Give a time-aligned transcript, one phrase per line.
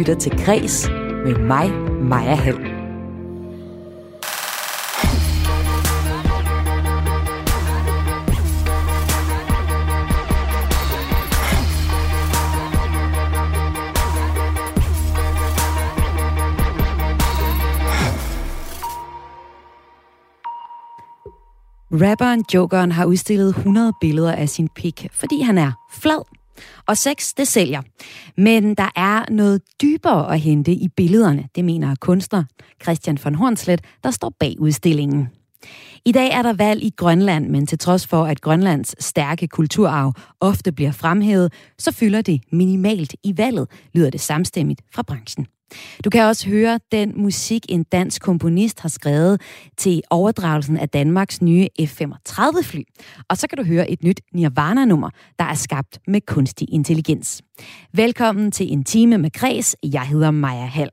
[0.00, 0.88] lytter til Græs
[1.24, 1.70] med mig,
[2.02, 2.56] Maja Hall.
[21.92, 26.39] Rapperen Jokeren har udstillet 100 billeder af sin pik, fordi han er flad.
[26.86, 27.82] Og sex, det sælger.
[28.36, 32.44] Men der er noget dybere at hente i billederne, det mener kunstner
[32.82, 35.28] Christian von Hornslet, der står bag udstillingen.
[36.04, 40.12] I dag er der valg i Grønland, men til trods for, at Grønlands stærke kulturarv
[40.40, 45.46] ofte bliver fremhævet, så fylder det minimalt i valget, lyder det samstemmigt fra branchen.
[46.04, 49.40] Du kan også høre den musik, en dansk komponist har skrevet
[49.76, 52.82] til overdragelsen af Danmarks nye F-35-fly.
[53.28, 57.42] Og så kan du høre et nyt Nirvana-nummer, der er skabt med kunstig intelligens.
[57.92, 59.76] Velkommen til en time med Græs.
[59.82, 60.90] Jeg hedder Maja Hall.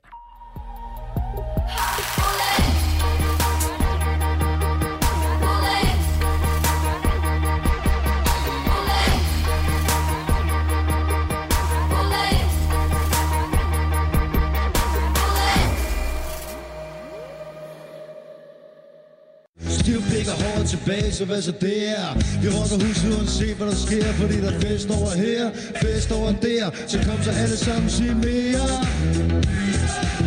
[19.88, 22.08] Stiv blikker hårdt tilbage, så hvad så det er?
[22.42, 25.44] Vi rocker huset uanset hvad der sker, fordi der er fest over her,
[25.82, 26.64] fest over der.
[26.86, 28.68] Så kom så alle sammen sig mere.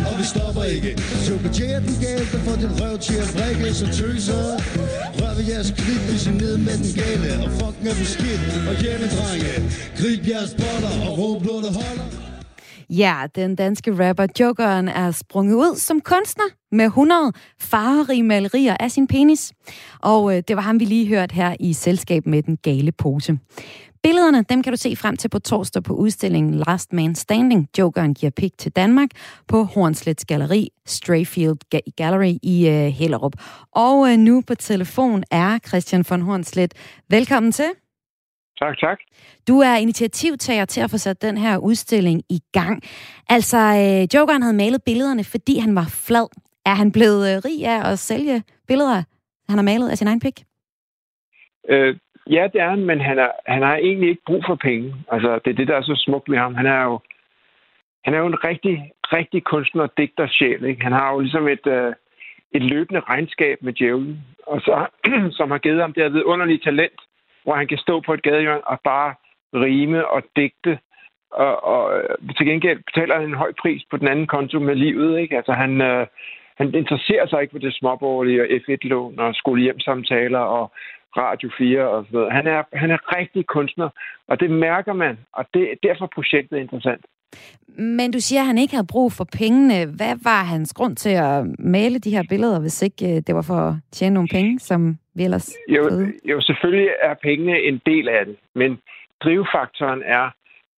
[0.08, 0.90] Og vi stopper ikke.
[1.26, 4.42] Chokolade den gale, der får din røv til at brække, så tøser.
[5.18, 7.30] Rør ved jeres klip, hvis I ned med den gale.
[7.44, 9.54] Og fucking er beskidt, og hjemme drenge.
[9.98, 12.21] Grib jeres boller, og råb når det holder.
[12.96, 18.90] Ja, den danske rapper Jokeren er sprunget ud som kunstner med 100 farverige malerier af
[18.90, 19.52] sin penis.
[20.00, 23.38] Og øh, det var ham, vi lige hørte her i selskab med den gale pose.
[24.02, 27.68] Billederne, dem kan du se frem til på torsdag på udstillingen Last Man Standing.
[27.78, 29.10] Jokeren giver pik til Danmark
[29.48, 31.58] på Hornslets Galeri, Strayfield
[31.96, 33.32] Gallery i øh, Hellerup.
[33.72, 36.74] Og øh, nu på telefon er Christian von Hornslet.
[37.10, 37.81] Velkommen til.
[38.62, 38.98] Tak, tak.
[39.48, 42.82] Du er initiativtager til at få sat den her udstilling i gang.
[43.28, 46.28] Altså, øh, Jokeren havde malet billederne, fordi han var flad.
[46.66, 49.02] Er han blevet øh, rig af at sælge billeder,
[49.48, 50.38] han har malet af sin egen pik?
[51.68, 51.96] Øh,
[52.30, 54.94] ja, det er han, men han, er, han har egentlig ikke brug for penge.
[55.12, 56.54] Altså, det er det, der er så smukt med ham.
[56.54, 57.00] Han er jo,
[58.04, 60.64] han er jo en rigtig, rigtig kunstner og digter sjæl.
[60.64, 60.82] Ikke?
[60.82, 61.92] Han har jo ligesom et, øh,
[62.52, 64.86] et løbende regnskab med djævlen, og så,
[65.38, 67.00] som har givet ham det her vidunderlige talent
[67.44, 69.14] hvor han kan stå på et gadehjørn og bare
[69.54, 70.78] rime og digte.
[71.30, 74.74] Og, og øh, til gengæld betaler han en høj pris på den anden konto med
[74.74, 75.18] livet.
[75.18, 75.36] Ikke?
[75.36, 76.06] Altså han, øh,
[76.56, 80.72] han interesserer sig ikke for det småborgerlige og F1-lån og skolehjemsamtaler og
[81.16, 82.32] Radio 4 og sådan noget.
[82.32, 83.88] Han er, han er rigtig kunstner,
[84.28, 87.04] og det mærker man, og det, derfor er projektet interessant.
[87.76, 89.86] Men du siger, at han ikke havde brug for pengene.
[89.96, 93.42] Hvad var hans grund til at male de her billeder, hvis ikke øh, det var
[93.42, 95.82] for at tjene nogle penge, som vi ellers jo,
[96.24, 98.78] jo, selvfølgelig er pengene en del af det, men
[99.24, 100.30] drivfaktoren er,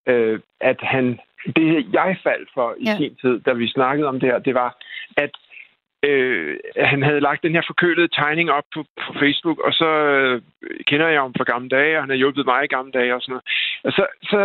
[0.07, 1.19] øh, at han,
[1.55, 2.97] det jeg faldt for i ja.
[2.97, 4.77] sin tid, da vi snakkede om det her, det var,
[5.17, 5.31] at
[6.03, 10.41] øh, han havde lagt den her forkølede tegning op på, på Facebook, og så øh,
[10.87, 13.21] kender jeg ham fra gamle dage, og han har hjulpet mig i gamle dage og
[13.21, 13.45] sådan noget.
[13.83, 14.41] Og så, så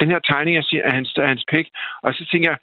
[0.00, 1.68] den her tegning af hans, af hans pik,
[2.02, 2.58] og så tænker jeg,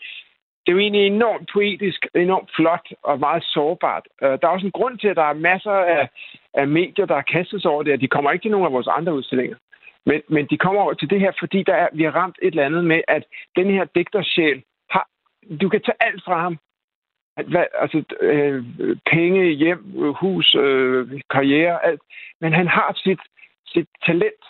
[0.68, 4.06] det er jo egentlig enormt poetisk, enormt flot og meget sårbart.
[4.22, 6.10] Øh, der er også en grund til, at der er masser af,
[6.54, 8.74] af medier, der har kastet sig over det, og de kommer ikke til nogen af
[8.74, 9.58] vores andre udstillinger.
[10.06, 12.48] Men, men de kommer over til det her, fordi der er, vi har ramt et
[12.48, 13.24] eller andet med, at
[13.56, 15.08] den her digtersjæl har...
[15.62, 16.58] Du kan tage alt fra ham.
[17.48, 18.66] Hvad, altså, øh,
[19.12, 22.02] penge, hjem, hus, øh, karriere, alt.
[22.42, 23.20] Men han har sit,
[23.68, 24.44] sit talent.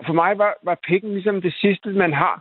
[0.00, 2.36] Og for mig var, var pikken ligesom det sidste, man har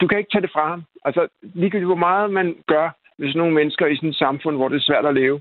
[0.00, 0.84] du kan ikke tage det fra ham.
[1.04, 4.68] Altså, ligegyldigt hvor meget man gør med sådan nogle mennesker i sådan et samfund, hvor
[4.68, 5.40] det er svært at leve,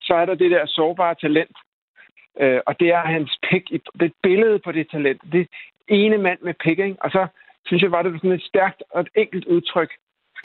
[0.00, 1.56] så er der det der sårbare talent.
[2.40, 3.70] Øh, og det er hans pik.
[4.00, 5.22] Det billede på det talent.
[5.32, 5.48] Det
[5.88, 6.96] ene mand med pik, ikke?
[7.00, 7.26] Og så
[7.66, 9.92] synes jeg, var det sådan et stærkt og et enkelt udtryk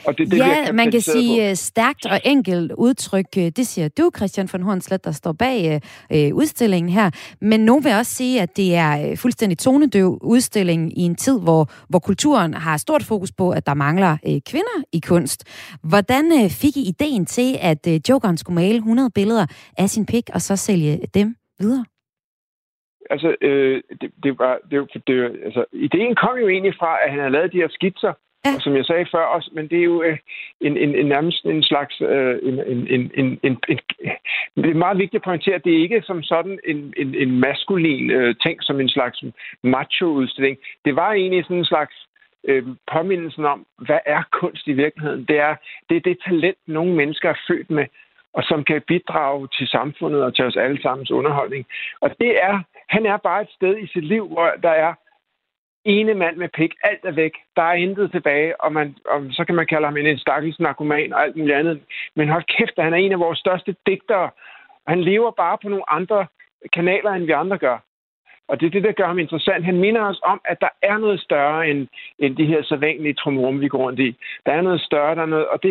[0.06, 1.48] og det, det ja, man kan sige på.
[1.48, 3.26] Øh, stærkt og enkelt udtryk.
[3.38, 5.80] Øh, det siger du, Christian von Hornslet, der står bag
[6.12, 7.10] øh, udstillingen her.
[7.40, 11.40] Men nogen vil også sige, at det er øh, fuldstændig tonedøv udstilling i en tid,
[11.40, 15.40] hvor, hvor kulturen har stort fokus på, at der mangler øh, kvinder i kunst.
[15.82, 19.46] Hvordan øh, fik I ideen til, at øh, Jokeren skulle male 100 billeder
[19.78, 21.84] af sin pik, og så sælge dem videre?
[23.10, 25.14] Altså, øh, det, det var, det, det,
[25.44, 28.12] altså, ideen kom jo egentlig fra, at han havde lavet de her skitser,
[28.44, 28.54] Ja.
[28.54, 30.18] Og som jeg sagde før også, men det er jo øh,
[30.60, 32.00] en, en, en nærmest en slags...
[32.00, 33.78] Øh, en, en, en, en, en, en,
[34.56, 37.40] det er meget vigtigt at pointere, at det er ikke som sådan en, en, en
[37.40, 39.24] maskulin øh, ting, som en slags
[39.62, 40.58] macho-udstilling.
[40.84, 41.94] Det var egentlig sådan en slags
[42.48, 45.24] øh, påmindelsen om, hvad er kunst i virkeligheden?
[45.24, 45.54] Det er,
[45.88, 47.86] det er det talent, nogle mennesker er født med,
[48.34, 51.66] og som kan bidrage til samfundet og til os alle sammens underholdning.
[52.00, 54.94] Og det er, han er bare et sted i sit liv, hvor der er
[55.84, 59.44] ene mand med pik, alt er væk, der er intet tilbage, og, man, og så
[59.44, 61.80] kan man kalde ham en stakkels narkoman og alt muligt andet.
[62.16, 64.30] Men hold kæft, han er en af vores største digtere.
[64.86, 66.26] Han lever bare på nogle andre
[66.72, 67.78] kanaler, end vi andre gør.
[68.48, 69.64] Og det er det, der gør ham interessant.
[69.64, 71.88] Han minder os om, at der er noget større end,
[72.18, 74.16] end de her sædvanlige trumrum, vi går rundt i.
[74.46, 75.70] Der er noget større, der er noget, og det,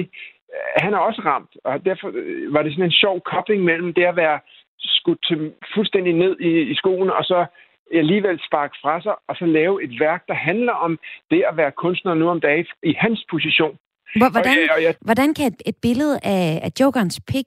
[0.54, 3.94] øh, han er også ramt, og derfor øh, var det sådan en sjov kobling mellem
[3.94, 4.40] det at være
[4.80, 7.46] skudt til, fuldstændig ned i, i skoen, og så
[7.94, 11.00] alligevel sparke fra sig, og så lave et værk, der handler om
[11.32, 13.78] det at være kunstner nu om dagen i hans position.
[14.16, 17.46] Hvordan, og jeg, og jeg, hvordan kan et, billede af, af Jokerens pik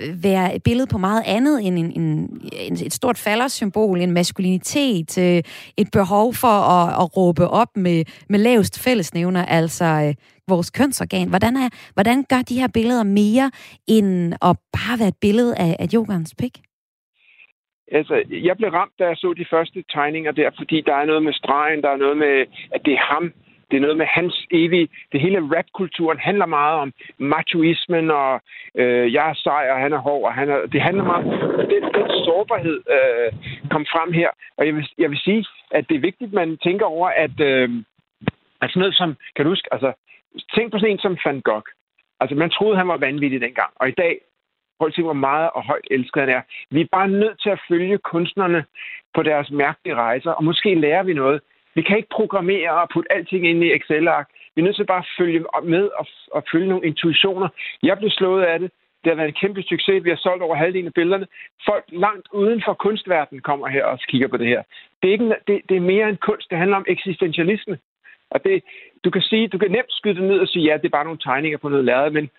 [0.00, 4.12] øh, være et billede på meget andet end en, en, en, et stort faldersymbol, en
[4.12, 5.42] maskulinitet, øh,
[5.76, 10.14] et behov for at, at råbe op med, med lavest fællesnævner, altså øh,
[10.48, 11.28] vores kønsorgan?
[11.28, 13.50] Hvordan, er, hvordan gør de her billeder mere
[13.86, 16.58] end at bare være et billede af, af Jokerens pik?
[17.92, 21.22] Altså, jeg blev ramt, da jeg så de første tegninger der, fordi der er noget
[21.22, 23.32] med stregen, der er noget med, at det er ham,
[23.72, 24.88] det er noget med hans evige...
[25.12, 28.40] Det hele rapkulturen handler meget om machoismen, og
[28.74, 31.30] øh, jeg er sej, og han er hård, og han er, det handler meget om...
[31.72, 33.32] Den, den sårbarhed øh,
[33.70, 34.30] kom frem her.
[34.56, 37.40] Og jeg vil, jeg vil sige, at det er vigtigt, at man tænker over, at...
[37.40, 37.70] Øh,
[38.60, 39.16] altså noget som...
[39.36, 39.68] Kan du huske?
[39.74, 39.92] Altså,
[40.54, 41.68] tænk på sådan en som Van Gogh.
[42.20, 43.70] Altså, man troede, han var vanvittig dengang.
[43.76, 44.18] Og i dag,
[44.78, 46.42] prøv at se, hvor meget og højt elsket han er.
[46.70, 48.64] Vi er bare nødt til at følge kunstnerne
[49.14, 51.40] på deres mærkelige rejser, og måske lærer vi noget.
[51.74, 54.28] Vi kan ikke programmere og putte alting ind i Excel-ark.
[54.54, 57.48] Vi er nødt til bare at følge med og, og følge nogle intuitioner.
[57.82, 58.70] Jeg blev slået af det.
[59.04, 60.04] Det har været en kæmpe succes.
[60.04, 61.26] Vi har solgt over halvdelen af billederne.
[61.68, 64.62] Folk langt uden for kunstverdenen kommer her og kigger på det her.
[65.02, 66.50] Det er, ikke, det, det er mere end kunst.
[66.50, 67.78] Det handler om eksistentialisme.
[68.30, 68.62] Og det,
[69.04, 71.04] du kan sige, du kan nemt skyde det ned og sige, ja, det er bare
[71.04, 72.30] nogle tegninger på noget lærred, men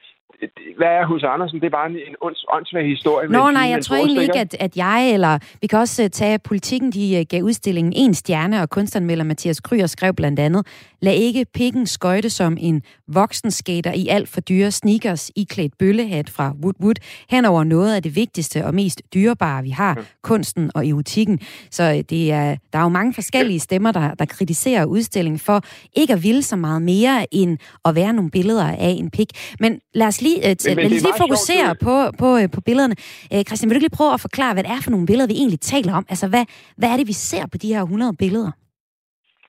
[0.78, 1.60] hvad er hos Andersen?
[1.60, 2.16] Det er bare en, en
[2.56, 3.28] åndssvag historie.
[3.28, 6.40] Nå, nej, jeg tror egentlig ikke, at, at jeg, eller vi kan også uh, tage
[6.40, 10.68] politikken, de uh, gav udstillingen en stjerne, og kunstnermelder Mathias Kryer skrev blandt andet,
[11.04, 15.78] lad ikke pikken skøjte som en voksen skater i alt for dyre sneakers, i klædt
[15.78, 16.96] bøllehat fra Woodwood,
[17.30, 20.04] hen over noget af det vigtigste og mest dyrebare, vi har, ja.
[20.22, 21.40] kunsten og erotikken.
[21.72, 25.62] Så uh, det er, der er jo mange forskellige stemmer, der, der kritiserer udstillingen for
[25.96, 29.28] ikke at ville så meget mere, end at være nogle billeder af en pik.
[29.60, 32.62] Men lad os lige, øh, men, men lad os lige fokusere på, på, øh, på
[32.62, 32.96] billederne.
[33.34, 35.34] Øh, Christian, vil du lige prøve at forklare, hvad det er for nogle billeder, vi
[35.34, 36.06] egentlig taler om?
[36.10, 36.46] Altså, hvad,
[36.78, 38.52] hvad er det, vi ser på de her 100 billeder?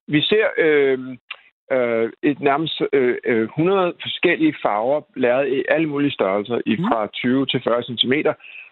[0.08, 0.98] Vi ser øh,
[1.75, 7.06] øh, et nærmest øh, 100 øh, forskellige farver, lavet i alle mulige størrelser, i fra
[7.06, 8.12] 20 til 40 cm.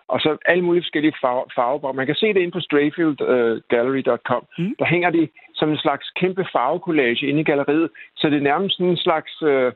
[0.09, 1.45] Og så alle mulige forskellige farver.
[1.55, 1.93] farver.
[1.93, 4.45] Man kan se det inde på strayfieldgallery.com.
[4.59, 4.75] Uh, mm.
[4.79, 7.91] Der hænger de som en slags kæmpe farvekollage inde i galleriet.
[8.17, 9.33] Så det er nærmest sådan en slags...
[9.43, 9.73] Øh,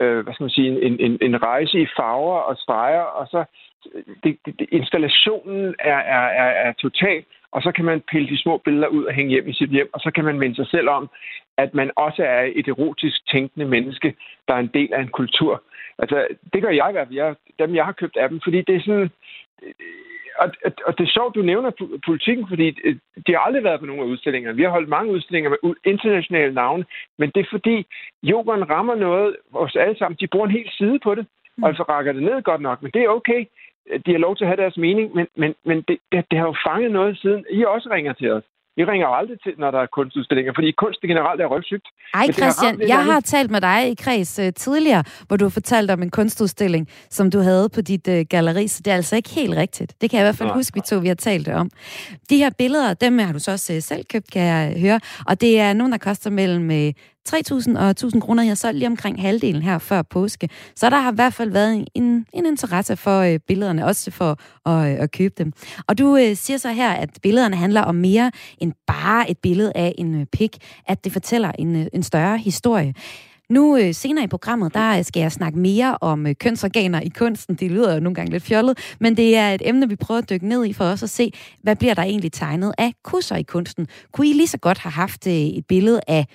[0.00, 3.44] øh, hvad skal man sige, en, en, en rejse i farver og streger, og så
[4.24, 8.56] det, det, installationen er, er, er, er total, og så kan man pille de små
[8.64, 10.88] billeder ud og hænge hjem i sit hjem, og så kan man minde sig selv
[10.88, 11.10] om,
[11.58, 14.14] at man også er et erotisk tænkende menneske,
[14.48, 15.62] der er en del af en kultur.
[15.98, 17.16] Altså, det gør jeg i hvert fald.
[17.16, 19.10] Jeg, dem, jeg har købt af dem, fordi det er sådan
[20.38, 20.48] og,
[20.86, 21.70] og det er sjovt, du nævner
[22.06, 24.56] politikken, fordi øh, de har aldrig været på nogle af udstillingerne.
[24.56, 26.84] Vi har holdt mange udstillinger med internationale navne,
[27.18, 27.86] men det er fordi,
[28.22, 30.18] jokeren rammer noget os alle sammen.
[30.20, 31.62] De bruger en hel side på det, mm.
[31.62, 33.44] og så rækker det ned godt nok, men det er okay.
[34.06, 36.46] De har lov til at have deres mening, men, men, men det, det, det har
[36.46, 37.44] jo fanget noget siden.
[37.50, 38.44] I også ringer til os.
[38.76, 41.86] Vi ringer aldrig til, når der er kunstudstillinger, fordi kunst generelt er røvsygt.
[42.14, 45.92] Ej, Christian, har jeg har talt med dig i kreds uh, tidligere, hvor du fortalte
[45.92, 49.30] om en kunstudstilling, som du havde på dit uh, galleri, så det er altså ikke
[49.30, 50.00] helt rigtigt.
[50.00, 50.56] Det kan jeg i hvert fald Nej.
[50.56, 51.70] huske, vi to vi har talt om.
[52.30, 55.40] De her billeder, dem har du så også uh, selv købt, kan jeg høre, og
[55.40, 56.92] det er nogen, der koster mellem uh,
[57.28, 58.42] 3.000 og 1.000 kroner.
[58.42, 60.48] Jeg solgt lige omkring halvdelen her før påske.
[60.76, 64.38] Så der har i hvert fald været en, en interesse for øh, billederne, også for
[64.68, 65.52] at, øh, at købe dem.
[65.88, 69.72] Og du øh, siger så her, at billederne handler om mere end bare et billede
[69.74, 70.56] af en øh, pik,
[70.86, 72.94] at det fortæller en, øh, en større historie.
[73.50, 77.08] Nu øh, senere i programmet, der øh, skal jeg snakke mere om øh, kønsorganer i
[77.08, 77.54] kunsten.
[77.54, 80.30] Det lyder jo nogle gange lidt fjollet, men det er et emne, vi prøver at
[80.30, 83.42] dykke ned i for os at se, hvad bliver der egentlig tegnet af kusser i
[83.42, 83.86] kunsten.
[84.12, 86.26] Kunne I lige så godt have haft øh, et billede af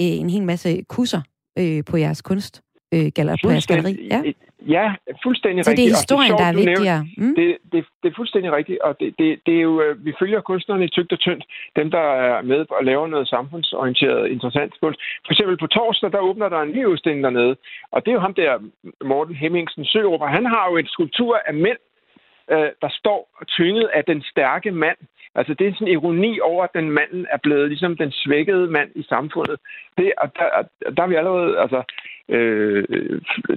[0.00, 1.22] en hel masse kusser
[1.58, 2.62] øh, på jeres kunst?
[2.94, 4.08] Øh, galler, på jeres galleri?
[4.10, 4.20] Ja.
[4.76, 4.86] ja,
[5.26, 5.66] fuldstændig rigtigt.
[5.66, 7.00] Så det er historien, det er der er vigtigere?
[7.16, 7.34] Mm?
[7.34, 10.40] Det, det, det er fuldstændig rigtigt, og det, det, det er jo, øh, vi følger
[10.40, 11.44] kunstnerne i tygt og tyndt.
[11.76, 15.00] Dem, der er med og laver noget samfundsorienteret, interessant kunst.
[15.26, 17.56] For eksempel på torsdag, der åbner der en ny udstilling dernede,
[17.92, 18.52] og det er jo ham der,
[19.04, 21.80] Morten Hemmingsen Sørup, og han har jo en skulptur af mænd,
[22.52, 23.20] øh, der står
[23.56, 24.98] tynget af den stærke mand.
[25.34, 28.66] Altså, det er sådan en ironi over, at den manden er blevet ligesom den svækkede
[28.66, 29.56] mand i samfundet.
[29.98, 30.48] Det, og der,
[30.96, 31.82] der er vi allerede, altså,
[32.28, 32.84] øh,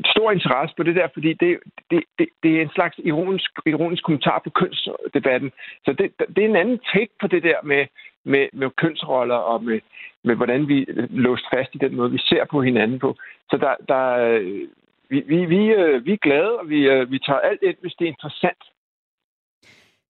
[0.05, 1.59] stor interesse på det der, fordi det,
[1.91, 5.51] det, det, det er en slags ironisk, ironisk kommentar på kønsdebatten.
[5.85, 7.85] Så det, det er en anden take på det der med,
[8.23, 9.79] med, med kønsroller og med,
[10.23, 13.15] med hvordan vi låst fast i den måde, vi ser på hinanden på.
[13.49, 14.67] Så der, der, øh,
[15.09, 17.93] vi, vi, vi, øh, vi er glade, og vi, øh, vi tager alt ind, hvis
[17.99, 18.63] det er interessant.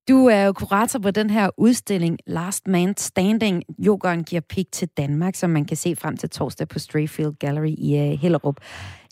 [0.10, 4.88] Du er jo kurator på den her udstilling Last Man Standing, Jokeren giver pik til
[4.98, 8.56] Danmark, som man kan se frem til torsdag på Strayfield Gallery i uh, Hellerup.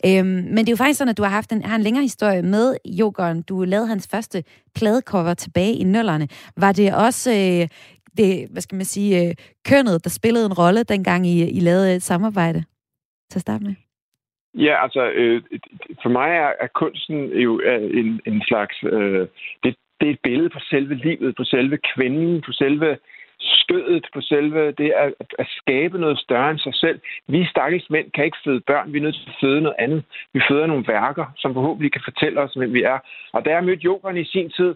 [0.06, 2.02] Øhm, men det er jo faktisk sådan, at du har haft en, har en længere
[2.02, 3.42] historie med Jokeren.
[3.42, 4.44] Du lavede hans første
[4.74, 6.28] pladecover tilbage i nullerne.
[6.56, 7.68] Var det også øh,
[8.16, 9.34] det, hvad skal man sige, øh,
[9.68, 12.64] kønnet, der spillede en rolle, dengang I, I lavede et samarbejde?
[13.30, 13.74] Til at starte med.
[14.54, 15.42] Ja, altså, øh,
[16.02, 17.60] for mig er, er kunsten jo
[18.00, 18.76] en, en slags...
[18.92, 19.28] Øh,
[19.62, 22.98] det, det er et billede på selve livet, på selve kvinden, på selve
[23.40, 27.00] skødet, på selve det at, at skabe noget større end sig selv.
[27.28, 30.02] Vi stakkels mænd kan ikke føde børn, vi er nødt til at føde noget andet.
[30.32, 32.98] Vi føder nogle værker, som forhåbentlig kan fortælle os, hvem vi er.
[33.32, 34.74] Og da jeg mødte Jokeren i sin tid,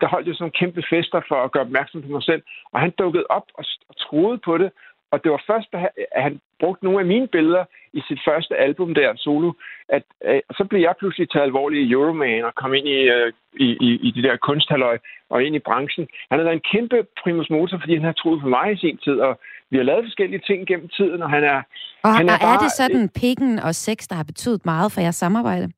[0.00, 2.42] der holdt jeg sådan nogle kæmpe fester for at gøre opmærksom på mig selv.
[2.72, 4.70] Og han dukkede op og, og troede på det,
[5.12, 5.68] og det var først,
[6.12, 9.52] at han brugte nogle af mine billeder i sit første album der, solo,
[9.88, 13.28] at at så blev jeg pludselig taget alvorligt i Euroman og kom ind i, uh,
[13.66, 14.98] i, i, i det der kunsthalløj
[15.30, 16.08] og ind i branchen.
[16.30, 18.98] Han har været en kæmpe primus motor, fordi han har troet på mig i sin
[18.98, 21.62] tid, og vi har lavet forskellige ting gennem tiden, og han er...
[22.02, 24.92] Og han er, er, bare, er det sådan pikken og sex, der har betydet meget
[24.92, 25.72] for jeres samarbejde?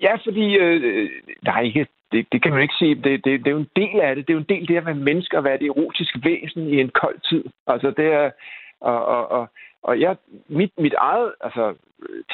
[0.00, 1.10] Ja, fordi øh,
[1.46, 2.94] der er ikke det, det kan man ikke sige.
[2.94, 4.26] Det, det, det er jo en del af det.
[4.26, 6.62] Det er jo en del af det at være menneske og være et erotisk væsen
[6.68, 7.44] i en kold tid.
[7.66, 8.30] Altså det er...
[8.80, 9.48] Og, og, og,
[9.82, 10.16] og jeg,
[10.48, 11.74] mit, mit eget altså,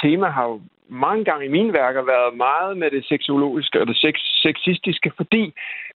[0.02, 3.96] tema har jo mange gange i mine værker været meget med det seksologiske og det
[3.96, 5.54] sex, sexistiske, fordi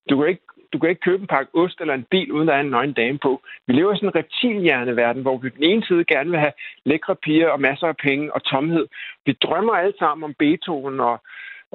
[0.10, 0.42] du kan ikke
[0.74, 2.94] du kan ikke købe en pakke ost eller en bil, uden der er en nøgen
[2.94, 3.42] dame på.
[3.68, 6.52] Vi lever i sådan en reptilhjerneverden, hvor vi på den ene side gerne vil have
[6.86, 8.88] lækre piger og masser af penge og tomhed.
[9.26, 11.22] Vi drømmer alle sammen om Beethoven og,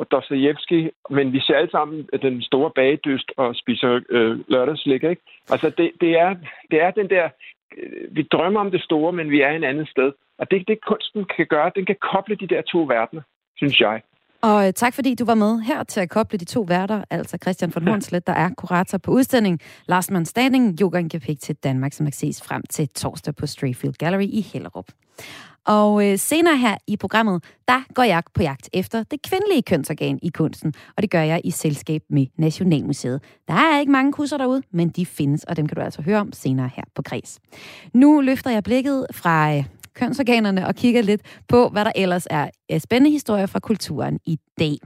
[0.01, 5.23] og Dostoyevsky, men vi ser alle sammen den store bagedyst og spiser øh, lørdagslæg, ikke?
[5.51, 6.31] Altså, det, det, er,
[6.71, 7.29] det er den der...
[7.79, 10.13] Øh, vi drømmer om det store, men vi er en anden sted.
[10.39, 13.23] Og det, det kunsten kan gøre, den kan koble de der to verdener,
[13.57, 14.03] synes jeg.
[14.43, 17.39] Og øh, tak fordi du var med her til at koble de to værter, altså
[17.43, 21.93] Christian von Hornslet, der er kurator på udstilling, Lars Mann Standing, Yoga Gepik til Danmark,
[21.93, 24.87] som kan ses frem til torsdag på Strayfield Gallery i Hellerup.
[25.67, 30.19] Og øh, senere her i programmet, der går jeg på jagt efter det kvindelige kønsorgan
[30.23, 33.23] i kunsten, og det gør jeg i selskab med Nationalmuseet.
[33.49, 36.21] Der er ikke mange kusser derude, men de findes, og dem kan du altså høre
[36.21, 37.39] om senere her på Græs.
[37.93, 42.79] Nu løfter jeg blikket fra øh, kønsorganerne og kigger lidt på, hvad der ellers er
[42.79, 44.77] spændende historier fra kulturen i dag.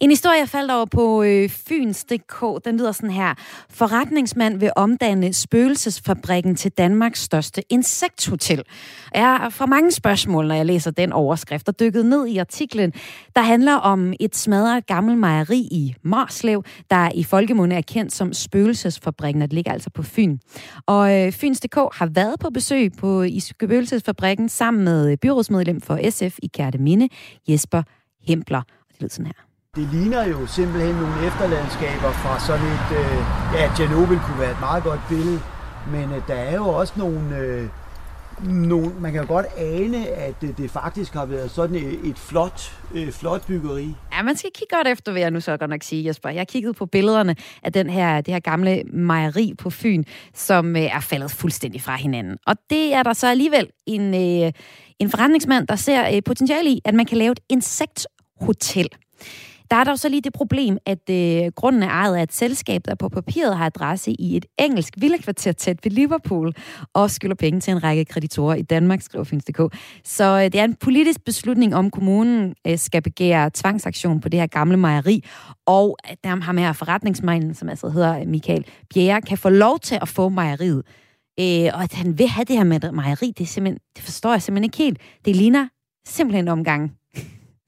[0.00, 3.34] En historie, jeg faldt over på øh, Fyns.dk, den lyder sådan her.
[3.70, 8.62] Forretningsmand vil omdanne spøgelsesfabrikken til Danmarks største insekthotel.
[9.14, 12.92] Jeg får mange spørgsmål, når jeg læser den overskrift, og dykket ned i artiklen,
[13.36, 18.32] der handler om et smadret gammelt mejeri i Marslev, der i folkemunde er kendt som
[18.32, 20.38] spøgelsesfabrikken, og det ligger altså på Fyn.
[20.86, 26.38] Og øh, Fyns.dk har været på besøg på, i spøgelsesfabrikken sammen med byrådsmedlem for SF
[26.42, 27.08] i Kærteminde,
[27.48, 27.82] Jesper
[28.28, 28.58] Hempler.
[28.58, 29.49] Og det lyder sådan her.
[29.76, 32.88] Det ligner jo simpelthen nogle efterlandskaber fra sådan et...
[33.00, 33.18] Øh,
[33.54, 35.40] ja, Tjernobyl kunne være et meget godt billede,
[35.92, 37.36] men øh, der er jo også nogle...
[37.36, 37.68] Øh,
[38.44, 42.18] nogle man kan jo godt ane, at det, det faktisk har været sådan et, et
[42.18, 43.94] flot, øh, flot byggeri.
[44.12, 46.28] Ja, man skal kigge godt efter, vil jeg nu så godt nok sige, Jesper.
[46.28, 50.76] Jeg har kigget på billederne af den her, det her gamle mejeri på Fyn, som
[50.76, 52.36] øh, er faldet fuldstændig fra hinanden.
[52.46, 54.52] Og det er der så alligevel en, øh,
[54.98, 58.88] en forretningsmand, der ser øh, potentiale i, at man kan lave et insekthotel.
[59.70, 62.80] Der er dog så lige det problem, at øh, grunden er ejet af et selskab,
[62.84, 66.54] der på papiret har adresse i et engelsk villakvarter tæt ved Liverpool,
[66.94, 69.76] og skylder penge til en række kreditorer i Danmark, skriver Fyns.dk.
[70.04, 74.40] Så øh, det er en politisk beslutning, om kommunen øh, skal begære tvangsaktion på det
[74.40, 75.24] her gamle mejeri,
[75.66, 79.78] og at der med her forretningsmanden, som altså hedder øh, Michael Bjerre, kan få lov
[79.78, 80.82] til at få mejeriet.
[81.40, 84.32] Øh, og at han vil have det her med mejeri, det, er simpelthen, det forstår
[84.32, 84.98] jeg simpelthen ikke helt.
[85.24, 85.68] Det ligner
[86.06, 86.99] simpelthen omgang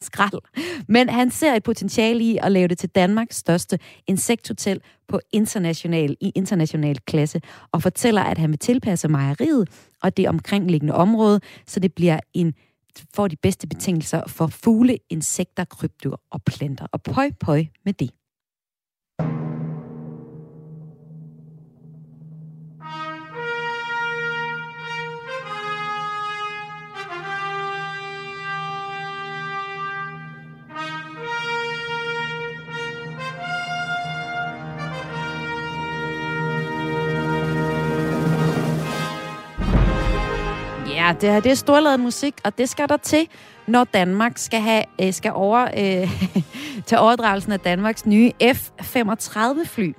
[0.03, 0.41] skrald.
[0.89, 6.17] Men han ser et potentiale i at lave det til Danmarks største insekthotel på international,
[6.21, 7.41] i international klasse,
[7.73, 9.69] og fortæller, at han vil tilpasse mejeriet
[10.03, 12.55] og det omkringliggende område, så det bliver en
[13.15, 16.87] får de bedste betingelser for fugle, insekter, krybdyr og planter.
[16.93, 18.11] Og pøj, pøj med det.
[41.03, 43.29] Ja, det, her, det er storladet musik, og det skal der til,
[43.67, 46.11] når Danmark skal have øh, skal over øh,
[46.87, 49.93] til overdragelsen af Danmarks nye F-35-fly.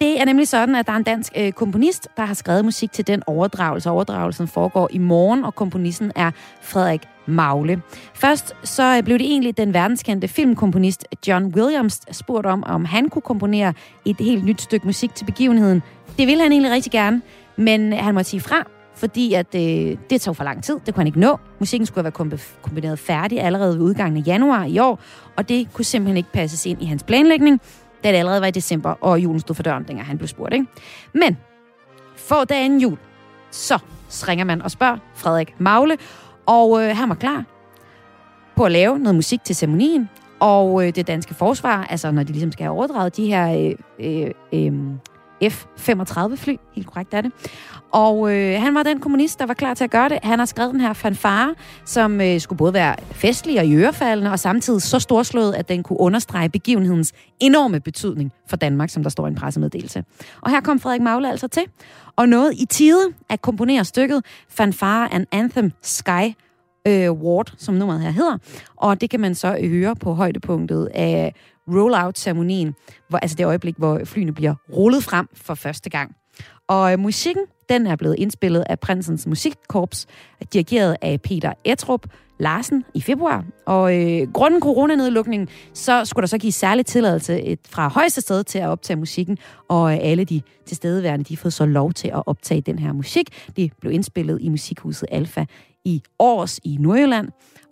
[0.00, 2.92] Det er nemlig sådan, at der er en dansk øh, komponist, der har skrevet musik
[2.92, 3.90] til den overdragelse.
[3.90, 6.30] Overdragelsen foregår i morgen, og komponisten er
[6.62, 7.82] Frederik Magle.
[8.14, 13.08] Først så øh, blev det egentlig den verdenskendte filmkomponist John Williams spurgt om, om han
[13.08, 15.82] kunne komponere et helt nyt stykke musik til begivenheden.
[16.18, 17.22] Det ville han egentlig rigtig gerne,
[17.56, 20.74] men øh, han måtte sige fra, fordi at, øh, det tog for lang tid.
[20.86, 21.38] Det kunne han ikke nå.
[21.58, 25.00] Musikken skulle have været kombineret færdig allerede ved udgangen af januar i år,
[25.36, 27.60] og det kunne simpelthen ikke passes ind i hans planlægning,
[28.04, 30.54] da det allerede var i december, og julen stod for døren, dengang han blev spurgt.
[30.54, 30.66] Ikke?
[31.14, 31.36] Men
[32.16, 32.98] få dagen jul,
[33.50, 33.78] så
[34.28, 35.96] ringer man og spørger Frederik Magle,
[36.46, 37.44] og øh, han var klar
[38.56, 40.08] på at lave noget musik til ceremonien,
[40.40, 44.30] og øh, det danske forsvar, altså når de ligesom skal have overdraget de her øh,
[44.52, 44.72] øh, øh,
[45.44, 47.32] F-35-fly, helt korrekt er det.
[47.96, 50.18] Og øh, han var den kommunist, der var klar til at gøre det.
[50.22, 54.38] Han har skrevet den her fanfare, som øh, skulle både være festlig og ørefaldende, og
[54.38, 59.26] samtidig så storslået, at den kunne understrege begivenhedens enorme betydning for Danmark, som der står
[59.26, 60.04] i en pressemeddelelse.
[60.42, 61.62] Og her kom Frederik Magle altså til,
[62.16, 66.34] og nåede i tide at komponere stykket Fanfare and Anthem Sky
[66.86, 68.38] øh, Ward, som nummeret her hedder.
[68.76, 71.34] Og det kan man så høre på højdepunktet af
[71.68, 72.74] rollout-ceremonien,
[73.08, 76.16] hvor, altså det øjeblik, hvor flyene bliver rullet frem for første gang.
[76.68, 80.06] Og øh, musikken, den er blevet indspillet af Prinsens Musikkorps,
[80.52, 82.06] dirigeret af Peter Etrup
[82.38, 83.44] Larsen i februar.
[83.66, 88.44] Og øh, grunden coronanedlukningen, så skulle der så give særlig tilladelse et, fra højeste sted
[88.44, 92.08] til at optage musikken, og øh, alle de tilstedeværende, de har fået så lov til
[92.08, 93.48] at optage den her musik.
[93.56, 95.44] Det blev indspillet i Musikhuset Alfa
[95.84, 97.28] i Års i Nordjylland,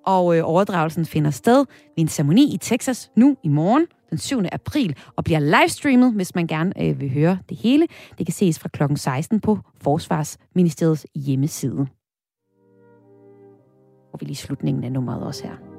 [0.07, 4.43] og øh, overdragelsen finder sted ved en ceremoni i Texas nu i morgen, den 7.
[4.53, 7.87] april, og bliver livestreamet, hvis man gerne øh, vil høre det hele.
[8.19, 8.83] Det kan ses fra kl.
[8.97, 11.87] 16 på Forsvarsministeriets hjemmeside.
[14.13, 15.74] Og vi lige slutningen af nummeret også her.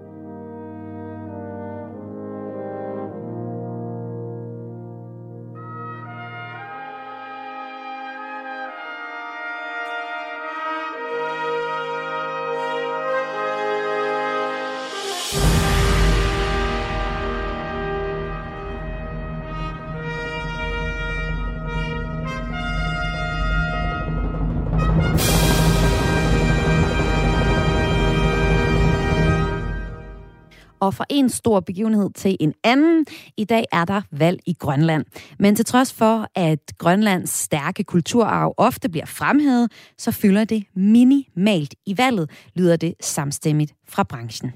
[30.86, 33.06] Og fra en stor begivenhed til en anden.
[33.38, 35.06] I dag er der valg i Grønland.
[35.40, 41.76] Men til trods for, at Grønlands stærke kulturarv ofte bliver fremhævet, så fylder det minimalt
[41.86, 44.52] i valget, lyder det samstemmigt fra branchen.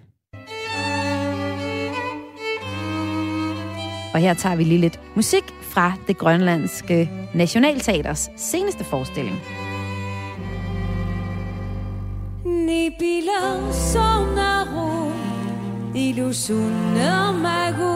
[4.14, 9.36] Og her tager vi lige lidt musik fra det grønlandske Nationalteaters seneste forestilling.
[12.46, 13.72] Ni biler
[15.96, 17.94] illusioner mago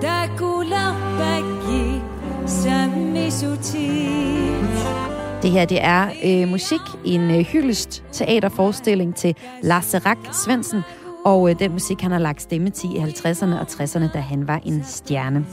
[0.00, 2.14] Der guller bagi
[5.42, 10.82] det her det er øh, musik, en øh, hyldest teaterforestilling til Lasse Rak Svendsen,
[11.24, 14.48] og øh, den musik, han har lagt stemme til i 50'erne og 60'erne, da han
[14.48, 15.46] var en stjerne.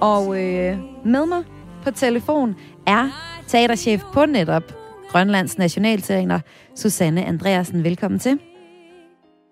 [0.00, 1.44] Og øh, med mig
[1.84, 2.56] på telefon
[2.86, 3.08] er
[3.46, 4.74] teaterchef på netop
[5.08, 6.40] Grønlands Nationalteater,
[6.76, 7.84] Susanne Andreasen.
[7.84, 8.38] Velkommen til.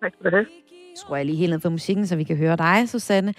[0.03, 0.60] Tak for det
[0.95, 3.35] skruer jeg lige helt ned for musikken, så vi kan høre dig, Susanne.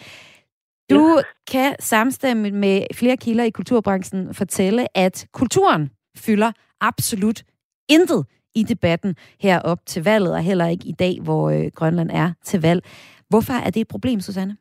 [0.90, 1.24] Du ja.
[1.52, 7.44] kan samstemme med flere kilder i kulturbranchen fortælle, at kulturen fylder absolut
[7.90, 12.12] intet i debatten her op til valget, og heller ikke i dag, hvor øh, Grønland
[12.12, 12.82] er til valg.
[13.30, 14.58] Hvorfor er det et problem, Susanne?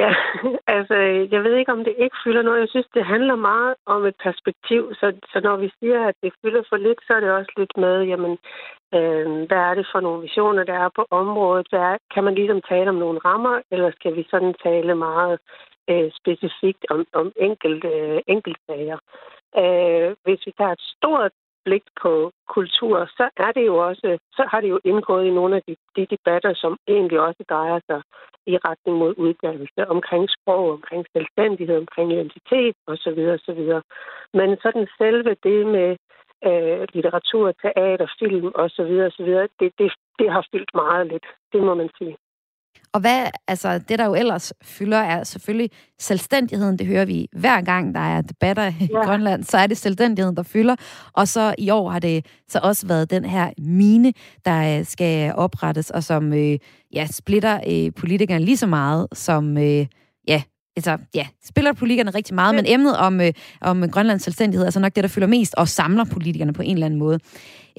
[0.00, 0.12] Ja,
[0.76, 0.94] altså,
[1.34, 2.60] jeg ved ikke, om det ikke fylder noget.
[2.60, 4.94] Jeg synes, det handler meget om et perspektiv.
[4.94, 7.76] Så, så når vi siger, at det fylder for lidt, så er det også lidt
[7.76, 8.38] med, jamen,
[8.96, 11.66] øh, hvad er det for nogle visioner, der er på området?
[11.70, 15.38] Hvad er, kan man ligesom tale om nogle rammer, eller skal vi sådan tale meget
[15.90, 18.98] øh, specifikt om, om enkelte, øh, enkeltsager?
[19.62, 21.32] Øh, hvis vi tager et stort
[21.64, 25.56] blik på kultur, så er det jo også, så har det jo indgået i nogle
[25.56, 28.02] af de, de debatter, som egentlig også drejer sig
[28.46, 33.18] i retning mod uddannelse, omkring sprog, omkring selvstændighed, omkring identitet osv.
[33.36, 33.60] osv.
[34.38, 35.96] Men sådan selve det med
[36.48, 38.92] øh, litteratur, teater, film osv.
[39.08, 39.30] osv.
[39.60, 42.16] Det, det, det har fyldt meget lidt, det må man sige.
[42.94, 46.78] Og hvad, altså, det der jo ellers fylder, er selvfølgelig selvstændigheden.
[46.78, 49.04] Det hører vi hver gang, der er debatter i ja.
[49.04, 50.76] Grønland, så er det selvstændigheden, der fylder.
[51.12, 54.12] Og så i år har det så også været den her mine,
[54.44, 56.58] der øh, skal oprettes, og som øh,
[56.94, 59.86] ja, splitter øh, politikerne lige så meget, som øh,
[60.28, 60.42] ja,
[60.76, 64.80] altså, ja, spiller politikerne rigtig meget, men emnet om, øh, om Grønlands selvstændighed er så
[64.80, 67.18] nok det, der fylder mest, og samler politikerne på en eller anden måde.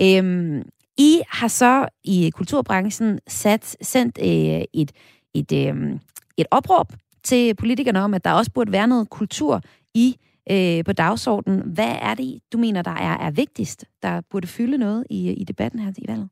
[0.01, 0.63] Øhm,
[0.97, 4.91] I har så i kulturbranchen sat, sendt øh, et,
[5.33, 5.99] et, øh,
[6.37, 9.61] et opråb til politikerne om, at der også burde være noget kultur
[9.93, 10.15] i
[10.51, 11.61] øh, på dagsordenen.
[11.65, 15.43] Hvad er det, du mener, der er, er vigtigst, der burde fylde noget i, i
[15.43, 16.29] debatten her i valget?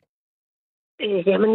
[1.03, 1.51] Øh, jamen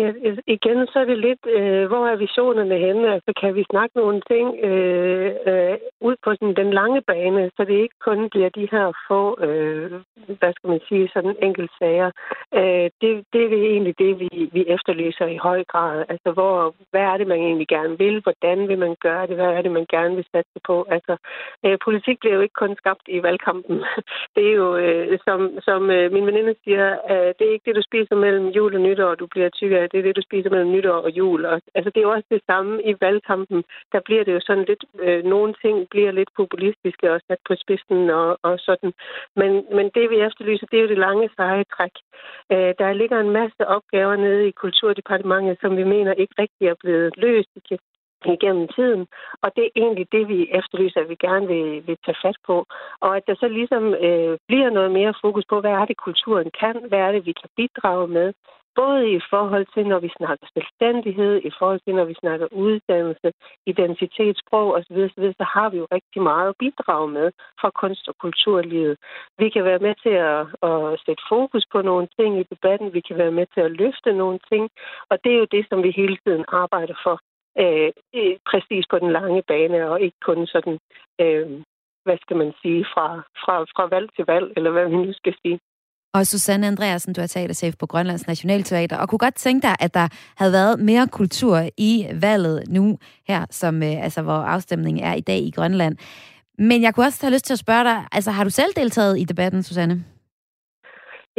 [0.46, 3.12] igen, så er det lidt, øh, hvor er visionerne henne?
[3.14, 7.64] Altså kan vi snakke nogle ting øh, øh, ud på sådan, den lange bane, så
[7.64, 9.90] det ikke kun bliver de her få, øh,
[10.38, 12.10] hvad skal man sige, sådan enkelt sager.
[12.54, 16.04] Øh, det, det er egentlig det, vi, vi efterlyser i høj grad.
[16.08, 18.20] Altså hvor, hvad er det, man egentlig gerne vil?
[18.22, 19.36] Hvordan vil man gøre det?
[19.36, 20.86] Hvad er det, man gerne vil satse på?
[20.90, 21.16] Altså
[21.64, 23.76] øh, politik bliver jo ikke kun skabt i valgkampen.
[24.36, 27.76] det er jo, øh, som, som øh, min veninde siger, øh, det er ikke det,
[27.76, 29.90] du spiser mellem jul og nytår, du bliver tykkere af.
[29.90, 31.40] Det er det, du spiser mellem nytår og jul.
[31.52, 33.64] Og, altså, det er jo også det samme i valgkampen.
[33.92, 34.84] Der bliver det jo sådan lidt...
[35.04, 38.92] Øh, nogle ting bliver lidt populistiske og sat på spidsen og, og sådan.
[39.40, 41.94] Men, men det, vi efterlyser, det er jo det lange seje træk.
[42.52, 46.76] Øh, der ligger en masse opgaver nede i Kulturdepartementet, som vi mener ikke rigtig er
[46.82, 47.50] blevet løst
[48.24, 49.06] igennem tiden.
[49.42, 52.66] Og det er egentlig det, vi efterlyser, at vi gerne vil, vil tage fat på.
[53.00, 56.50] Og at der så ligesom øh, bliver noget mere fokus på, hvad er det, kulturen
[56.60, 58.32] kan, hvad er det, vi kan bidrage med,
[58.76, 63.28] både i forhold til, når vi snakker selvstændighed, i forhold til, når vi snakker uddannelse,
[63.66, 67.28] identitet, sprog osv., osv., så har vi jo rigtig meget at bidrage med
[67.60, 68.96] fra kunst- og kulturlivet.
[69.38, 73.00] Vi kan være med til at, at sætte fokus på nogle ting i debatten, vi
[73.08, 74.70] kan være med til at løfte nogle ting,
[75.10, 77.16] og det er jo det, som vi hele tiden arbejder for,
[77.62, 77.90] øh,
[78.50, 80.78] præcis på den lange bane, og ikke kun sådan,
[81.20, 81.62] øh,
[82.04, 83.06] hvad skal man sige, fra,
[83.42, 85.58] fra, fra valg til valg, eller hvad vi nu skal sige.
[86.16, 89.94] Og Susanne Andreasen, du er teaterchef på Grønlands Nationalteater, og kunne godt tænke dig, at
[89.94, 92.98] der havde været mere kultur i valget nu
[93.28, 95.96] her, som, øh, altså, hvor afstemningen er i dag i Grønland.
[96.58, 99.18] Men jeg kunne også have lyst til at spørge dig, altså har du selv deltaget
[99.18, 100.04] i debatten, Susanne?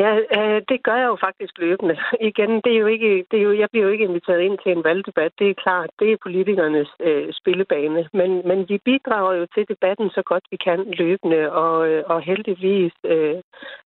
[0.03, 1.97] Ja, øh, det gør jeg jo faktisk løbende.
[2.29, 4.71] Igen, det er jo ikke, det er jo, jeg bliver jo ikke inviteret ind til
[4.71, 5.31] en valgdebat.
[5.39, 8.09] Det er klart, det er politikernes øh, spillebane.
[8.13, 12.21] Men, men vi bidrager jo til debatten så godt vi kan løbende, og, øh, og
[12.21, 13.35] heldigvis øh,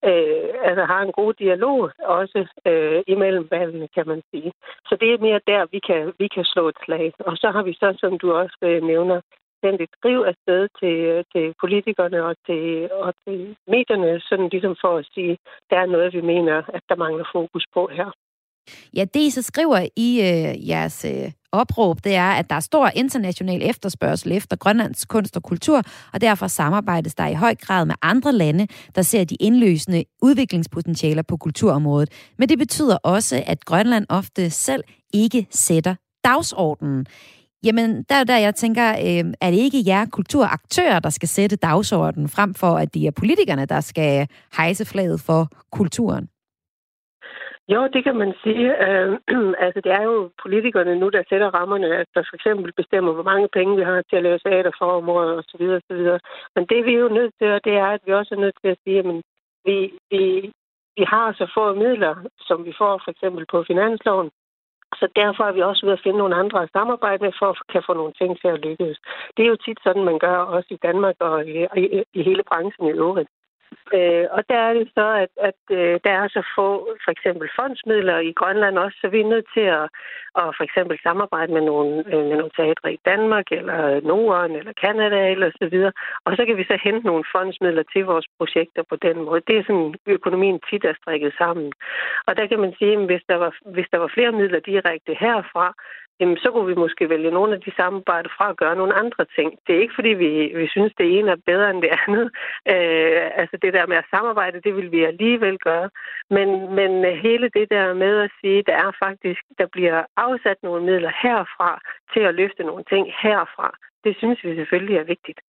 [0.10, 4.52] øh, altså har en god dialog også øh, imellem valgene, kan man sige.
[4.88, 7.13] Så det er mere der, vi kan, vi kan slå et slag.
[7.19, 9.21] Og så har vi så, som du også øh, nævner,
[9.62, 12.63] sendt skriv afsted til, øh, til politikerne og til,
[13.06, 13.38] og til
[13.74, 15.38] medierne, sådan ligesom for at sige,
[15.69, 18.10] der er noget, vi mener, at der mangler fokus på her.
[18.95, 22.60] Ja, det I så skriver i øh, jeres øh, opråb, det er, at der er
[22.60, 25.82] stor international efterspørgsel efter Grønlands kunst og kultur,
[26.13, 31.21] og derfor samarbejdes der i høj grad med andre lande, der ser de indløsende udviklingspotentialer
[31.21, 32.34] på kulturområdet.
[32.38, 37.06] Men det betyder også, at Grønland ofte selv ikke sætter dagsordenen.
[37.65, 41.56] Jamen, der er der, jeg tænker, øh, er det ikke jer kulturaktører, der skal sætte
[41.56, 46.30] dagsordenen, frem for at det er politikerne, der skal hejse flaget for kulturen?
[47.74, 48.67] Jo, det kan man sige.
[48.86, 49.10] Øh,
[49.65, 53.24] altså, det er jo politikerne nu, der sætter rammerne, at der for eksempel bestemmer, hvor
[53.32, 55.63] mange penge vi har til at lave teater for området osv.
[55.78, 56.02] osv.
[56.56, 58.69] Men det vi er jo nødt til, det er, at vi også er nødt til
[58.71, 59.06] at sige, at
[59.65, 59.78] vi,
[60.12, 60.52] vi,
[60.97, 62.15] vi har så få midler,
[62.47, 64.30] som vi får for eksempel på finansloven,
[64.99, 67.58] så derfor er vi også ved at finde nogle andre at samarbejde med, for at
[67.73, 68.97] kan få nogle ting til at lykkes.
[69.38, 72.43] Det er jo tit sådan, man gør også i Danmark og i, i, i hele
[72.49, 73.30] branchen i øvrigt.
[73.98, 76.68] Øh, og der er det så, at, at øh, der er så få
[77.04, 79.86] for eksempel fondsmidler i Grønland også, så vi er nødt til at,
[80.42, 84.74] at for eksempel samarbejde med nogle, øh, med nogle teatre i Danmark, eller Norden, eller
[84.84, 85.94] Kanada, eller så videre.
[86.26, 89.42] Og så kan vi så hente nogle fondsmidler til vores projekter på den måde.
[89.48, 91.74] Det er sådan, økonomien tit er strikket sammen.
[92.28, 95.14] Og der kan man sige, at hvis der var, hvis der var flere midler direkte
[95.24, 95.74] herfra,
[96.22, 99.26] jamen så kunne vi måske vælge nogle af de samarbejder fra at gøre nogle andre
[99.38, 99.50] ting.
[99.68, 100.32] Det er ikke, fordi vi,
[100.62, 102.26] vi synes, det ene er bedre end det andet.
[102.74, 105.90] Øh, altså det der med at samarbejde, det vil vi alligevel gøre.
[106.30, 106.92] Men, men
[107.26, 111.72] hele det der med at sige, der er faktisk, der bliver afsat nogle midler herfra
[112.14, 113.70] til at løfte nogle ting herfra,
[114.04, 115.40] det synes vi selvfølgelig er vigtigt.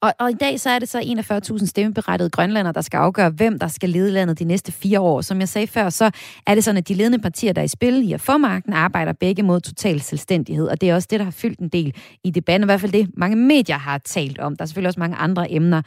[0.00, 3.58] Og, og i dag så er det så 41.000 stemmeberettede grønlander, der skal afgøre, hvem
[3.58, 5.20] der skal lede landet de næste fire år.
[5.20, 6.10] Som jeg sagde før, så
[6.46, 8.72] er det sådan, at de ledende partier, der er i spil i at få magten,
[8.72, 10.68] arbejder begge mod total selvstændighed.
[10.68, 11.94] Og det er også det, der har fyldt en del
[12.24, 12.64] i debatten.
[12.64, 14.56] I hvert fald det, mange medier har talt om.
[14.56, 15.82] Der er selvfølgelig også mange andre emner.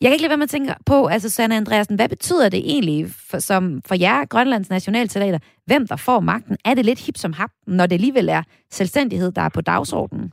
[0.00, 2.58] Jeg kan ikke lade være med at tænke på, altså Sanne Andreasen, hvad betyder det
[2.58, 6.56] egentlig for, som for jer, Grønlands Nationalteater, hvem der får magten?
[6.64, 10.32] Er det lidt hip som hap, når det alligevel er selvstændighed, der er på dagsordenen?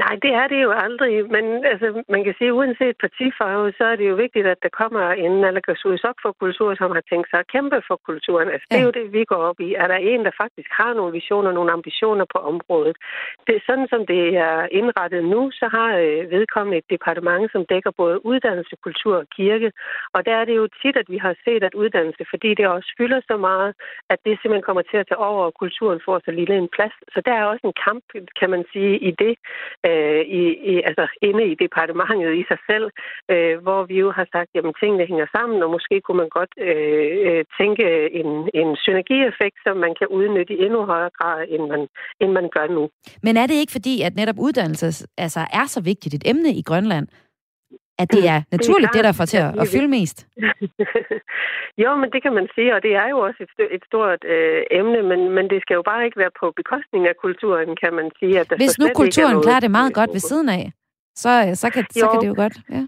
[0.00, 1.14] Nej, det er det jo aldrig.
[1.34, 5.04] Men altså, man kan sige, uanset partifarve, så er det jo vigtigt, at der kommer
[5.24, 5.34] en
[6.10, 8.48] op for kultur, som har tænkt sig at kæmpe for kulturen.
[8.52, 9.74] Altså, det er jo det, vi går op i.
[9.82, 12.96] Er der en, der faktisk har nogle visioner, nogle ambitioner på området?
[13.46, 17.62] Det er sådan, som det er indrettet nu, så har øh, vedkommende et departement, som
[17.72, 19.72] dækker både uddannelse, kultur og kirke.
[20.14, 22.90] Og der er det jo tit, at vi har set, at uddannelse, fordi det også
[22.98, 23.70] fylder så meget,
[24.12, 26.96] at det simpelthen kommer til at tage over, og kulturen får så lille en plads.
[27.14, 28.04] Så der er også en kamp,
[28.40, 29.34] kan man sige, i det
[29.88, 30.42] øh, i,
[30.72, 32.86] i, altså inde i departementet i sig selv,
[33.32, 36.52] øh, hvor vi jo har sagt, at tingene hænger sammen, og måske kunne man godt
[36.68, 37.84] øh, øh, tænke
[38.20, 41.82] en, en synergieffekt, som man kan udnytte i endnu højere grad, end man,
[42.22, 42.84] end man gør nu.
[43.26, 44.86] Men er det ikke fordi, at netop uddannelse
[45.24, 47.06] altså, er så vigtigt et emne i Grønland?
[48.04, 50.18] At det er naturligt, det, er det der får til at, at fylde mest?
[51.82, 54.62] jo, men det kan man sige, og det er jo også et, et stort øh,
[54.80, 58.06] emne, men, men det skal jo bare ikke være på bekostning af kulturen, kan man
[58.18, 58.34] sige.
[58.40, 60.64] At der Hvis nu kulturen klarer det meget godt ved siden af,
[61.22, 61.30] så,
[61.62, 62.82] så, kan, så kan det jo godt, ja.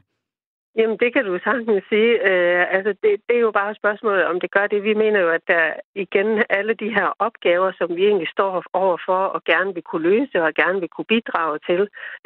[0.78, 2.12] Jamen, det kan du sagtens sige.
[2.28, 4.88] Øh, altså, det, det er jo bare spørgsmålet, om det gør det.
[4.88, 5.64] Vi mener jo, at der
[6.04, 10.36] igen alle de her opgaver, som vi egentlig står overfor og gerne vil kunne løse
[10.46, 11.82] og gerne vil kunne bidrage til,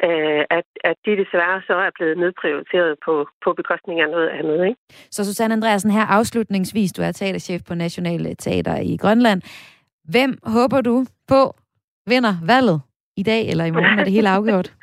[0.07, 4.59] øh, at, at de desværre så er blevet nedprioriteret på, på bekostning af noget andet.
[4.69, 4.79] Ikke?
[5.15, 9.41] Så Susanne Andreasen, her afslutningsvis, du er teaterchef på Nationale Teater i Grønland.
[10.13, 11.41] Hvem håber du på
[12.07, 12.81] vinder valget
[13.17, 13.99] i dag eller i morgen?
[13.99, 14.73] Er det helt afgjort?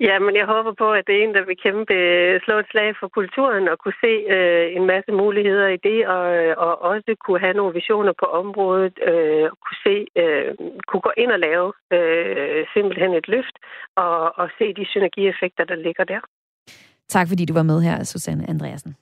[0.00, 2.68] Ja, men jeg håber på, at det er en, der vil kæmpe, øh, slå et
[2.70, 6.72] slag for kulturen og kunne se øh, en masse muligheder i det, og, øh, og
[6.82, 10.50] også kunne have nogle visioner på området, øh, og kunne se, øh,
[10.88, 13.56] kunne gå ind og lave øh, simpelthen et løft,
[13.96, 16.20] og, og se de synergieffekter, der ligger der.
[17.08, 18.96] Tak fordi du var med her, Susanne Andreasen.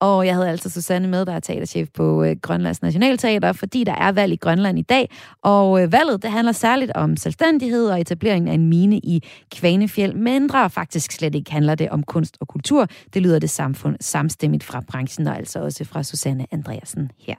[0.00, 3.94] Og jeg havde altså Susanne med, der er teaterchef på øh, Grønlands Nationalteater, fordi der
[3.94, 5.10] er valg i Grønland i dag.
[5.42, 9.22] Og øh, valget, det handler særligt om selvstændighed og etableringen af en mine i
[9.54, 12.86] Kvanefjeld, men faktisk slet ikke handler det om kunst og kultur.
[13.14, 17.36] Det lyder det samfund samstemmigt fra branchen, og altså også fra Susanne Andreasen her.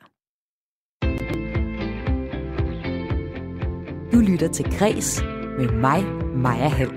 [4.12, 5.22] Du lytter til Græs
[5.58, 6.04] med mig,
[6.36, 6.92] Maja Hall.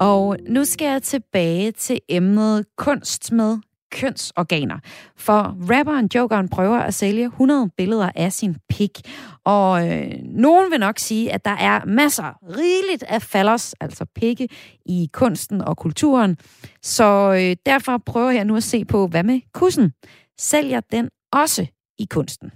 [0.00, 3.58] Og nu skal jeg tilbage til emnet kunst med
[3.94, 4.78] kønsorganer.
[5.16, 9.00] For rapperen Jokeren prøver at sælge 100 billeder af sin pik.
[9.44, 14.48] Og øh, nogen vil nok sige, at der er masser, rigeligt af fallers, altså pikke,
[14.86, 16.36] i kunsten og kulturen.
[16.82, 19.92] Så øh, derfor prøver jeg nu at se på, hvad med kussen?
[20.40, 21.66] Sælger den også
[21.98, 22.50] i kunsten?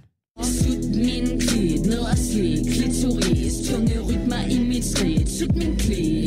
[0.95, 6.18] min klit, ned og slik, klitoris, tunge rytmer i mit skridt, sut min klit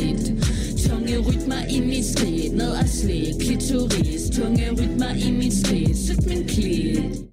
[1.73, 7.33] i mit skridt Ned og slik, klitoris Tunge rytmer i mit skridt Sut min klit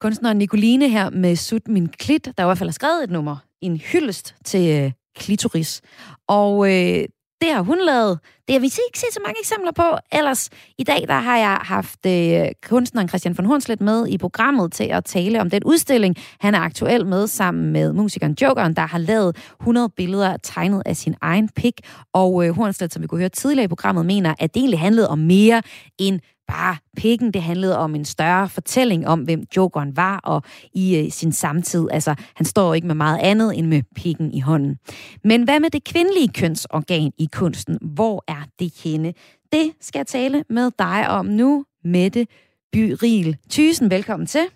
[0.00, 3.36] Kunstneren Nicoline her med Sut min klit, der i hvert fald har skrevet et nummer,
[3.60, 5.80] en hyldest til øh, klitoris.
[6.28, 7.04] Og øh,
[7.40, 8.18] det har hun lavet.
[8.48, 9.98] Det har vi ikke set så mange eksempler på.
[10.12, 14.72] Ellers i dag der har jeg haft øh, kunstneren Christian von Hornslet med i programmet
[14.72, 18.86] til at tale om den udstilling, han er aktuel med sammen med musikeren Jokeren, der
[18.86, 21.80] har lavet 100 billeder tegnet af sin egen pik.
[22.12, 25.08] Og øh, Hornslet, som vi kunne høre tidligere i programmet, mener, at det egentlig handlede
[25.08, 25.62] om mere
[25.98, 27.32] end bare pikken.
[27.32, 31.88] Det handlede om en større fortælling om, hvem Jokeren var og i øh, sin samtid.
[31.90, 34.78] Altså, han står ikke med meget andet end med pikken i hånden.
[35.24, 37.78] Men hvad med det kvindelige kønsorgan i kunsten?
[37.82, 39.14] Hvor er det henne?
[39.52, 42.26] Det skal jeg tale med dig om nu, Mette
[42.72, 43.90] Byril Thysen.
[43.90, 44.46] Velkommen til.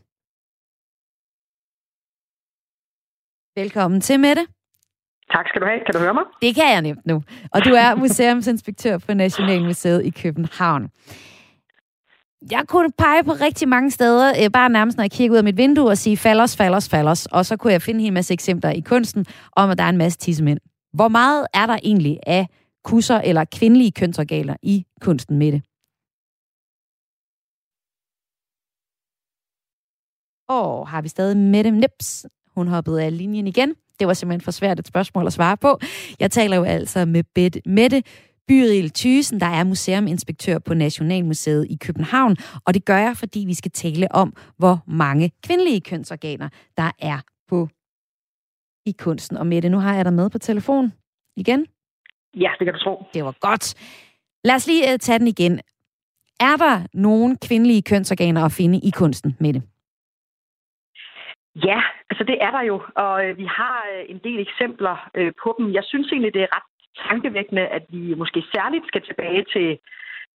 [3.57, 4.47] Velkommen til, Mette.
[5.33, 5.81] Tak skal du have.
[5.87, 6.25] Kan du høre mig?
[6.43, 7.23] Det kan jeg nemt nu.
[7.53, 10.91] Og du er museumsinspektør på Nationalmuseet i København
[12.51, 15.45] jeg kunne pege på rigtig mange steder, øh, bare nærmest når jeg kigger ud af
[15.45, 17.27] mit vindue og sige falders, falders, falders.
[17.27, 19.27] Og så kunne jeg finde en masse eksempler i kunsten
[19.57, 20.59] om, at der er en masse tissemænd.
[20.93, 22.47] Hvor meget er der egentlig af
[22.85, 25.63] kusser eller kvindelige kønsorganer i kunsten med det?
[30.49, 32.27] Og har vi stadig Mette Nips?
[32.55, 33.75] Hun hoppede af linjen igen.
[34.01, 35.79] Det var simpelthen for svært et spørgsmål at svare på.
[36.21, 37.25] Jeg taler jo altså med
[37.67, 38.03] Mette
[38.49, 42.37] Byril Thysen, der er museuminspektør på Nationalmuseet i København.
[42.67, 47.19] Og det gør jeg, fordi vi skal tale om, hvor mange kvindelige kønsorganer, der er
[47.49, 47.69] på
[48.87, 49.37] i kunsten.
[49.37, 50.93] Og Mette, nu har jeg dig med på telefon
[51.37, 51.67] igen.
[52.37, 53.05] Ja, det kan du tro.
[53.15, 53.75] Det var godt.
[54.45, 55.61] Lad os lige uh, tage den igen.
[56.41, 59.63] Er der nogle kvindelige kønsorganer at finde i kunsten, Mette?
[61.69, 65.33] Ja, altså det er der jo, og øh, vi har øh, en del eksempler øh,
[65.43, 65.75] på dem.
[65.75, 66.72] Jeg synes egentlig, det er ret
[67.09, 69.79] tankevækkende, at vi måske særligt skal tilbage til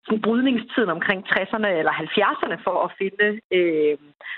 [0.04, 3.96] sådan brydningstiden omkring 60'erne eller 70'erne for at finde øh,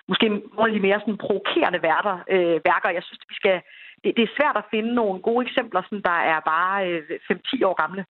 [0.08, 2.90] måske nogle af de mere sådan provokerende værter, øh, værker.
[2.96, 3.56] Jeg synes, vi skal
[4.04, 7.02] det, det er svært at finde nogle gode eksempler, som der er bare øh,
[7.32, 8.04] 5-10 år gamle.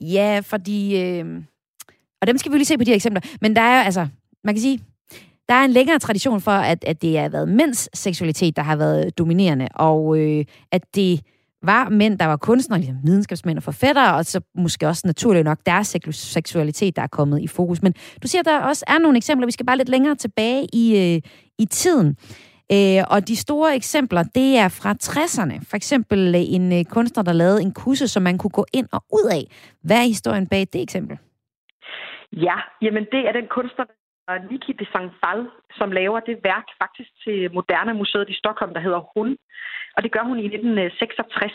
[0.00, 0.80] Ja, fordi...
[1.02, 1.24] Øh,
[2.20, 3.22] og dem skal vi lige se på de her eksempler.
[3.40, 4.08] Men der er altså,
[4.44, 4.80] man kan sige,
[5.48, 8.76] der er en længere tradition for, at, at det har været mænds seksualitet, der har
[8.76, 11.20] været dominerende, og øh, at det
[11.62, 15.58] var mænd, der var kunstnere, ligesom videnskabsmænd og forfattere, og så måske også naturligt nok
[15.66, 17.82] deres seksualitet, der er kommet i fokus.
[17.82, 20.66] Men du siger, at der også er nogle eksempler, vi skal bare lidt længere tilbage
[20.72, 21.20] i, øh,
[21.58, 22.16] i tiden.
[22.72, 25.56] Øh, og de store eksempler, det er fra 60'erne.
[25.70, 28.88] For eksempel øh, en øh, kunstner, der lavede en kusse, som man kunne gå ind
[28.92, 29.42] og ud af.
[29.84, 31.18] Hvad er historien bag det eksempel?
[32.32, 33.84] Ja, jamen det er den kunstner,
[34.50, 35.40] Niki de Sangfal,
[35.78, 39.36] som laver det værk faktisk til Moderne Museet i Stockholm, der hedder Hun.
[39.96, 41.52] Og det gør hun i 1966.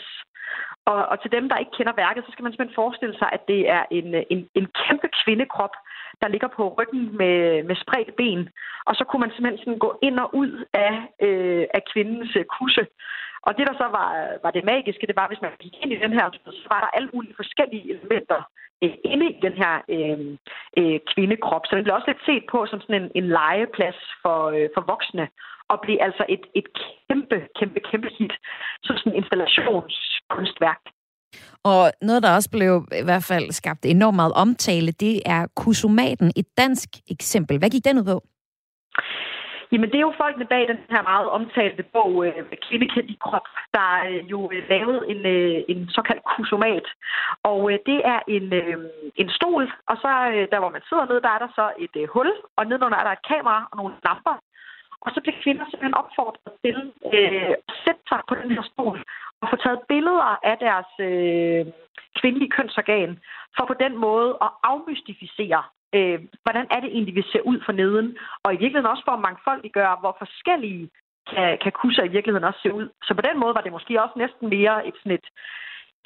[0.84, 3.42] Og, og til dem, der ikke kender værket, så skal man simpelthen forestille sig, at
[3.48, 5.74] det er en, en, en kæmpe kvindekrop,
[6.22, 8.48] der ligger på ryggen med, med spredt ben.
[8.88, 10.92] Og så kunne man simpelthen sådan gå ind og ud af,
[11.26, 12.86] øh, af kvindens kusse.
[13.46, 14.10] Og det, der så var,
[14.44, 16.26] var det magiske, det var, hvis man gik ind i den her,
[16.62, 18.40] så var der alle mulige forskellige elementer
[18.84, 20.20] øh, inde i den her øh,
[20.78, 21.64] øh, kvindekrop.
[21.64, 24.82] Så den blev også lidt set på som sådan en, en legeplads for, øh, for
[24.92, 25.26] voksne,
[25.70, 26.68] og blev altså et, et
[27.08, 28.34] kæmpe, kæmpe, kæmpe hit.
[28.84, 30.82] Så sådan en installationskunstværk.
[31.70, 32.72] Og noget, der også blev
[33.02, 37.58] i hvert fald skabt enormt meget omtale, det er Kusumaten, et dansk eksempel.
[37.58, 38.18] Hvad gik den ud på?
[39.72, 42.32] Jamen, det er jo folkene bag den her meget omtalte bog, øh,
[42.68, 45.20] Kvindekendt i krop, der øh, jo øh, lavede en,
[45.72, 46.86] en såkaldt kusomat.
[47.42, 48.46] Og det er en,
[49.16, 50.10] en stol, og så
[50.52, 53.12] der, hvor man sidder nede, der er der så et hul, og nedenunder er der
[53.12, 54.36] et kamera og nogle lamper.
[55.00, 56.76] Og så bliver kvinder simpelthen opfordret til
[57.14, 58.98] øh, at sætte sig på den her stol
[59.40, 61.66] og få taget billeder af deres øh,
[62.20, 63.10] kvindelige kønsorgan,
[63.56, 65.62] for på den måde at afmystificere
[65.96, 68.16] øh, hvordan er det egentlig, vi ser ud for neden?
[68.44, 70.84] Og i virkeligheden også for at mangfoldiggøre, hvor forskellige
[71.30, 72.86] kan, kan kusser i virkeligheden også se ud.
[73.06, 75.26] Så på den måde var det måske også næsten mere et, sådan et,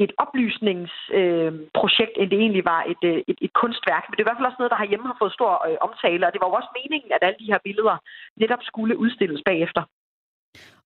[0.04, 4.04] et oplysningsprojekt, øh, end det egentlig var et, øh, et, et kunstværk.
[4.04, 6.26] Men det er i hvert fald også noget, der herhjemme har fået stor øh, omtale,
[6.26, 7.96] og det var jo også meningen, at alle de her billeder
[8.42, 9.82] netop skulle udstilles bagefter.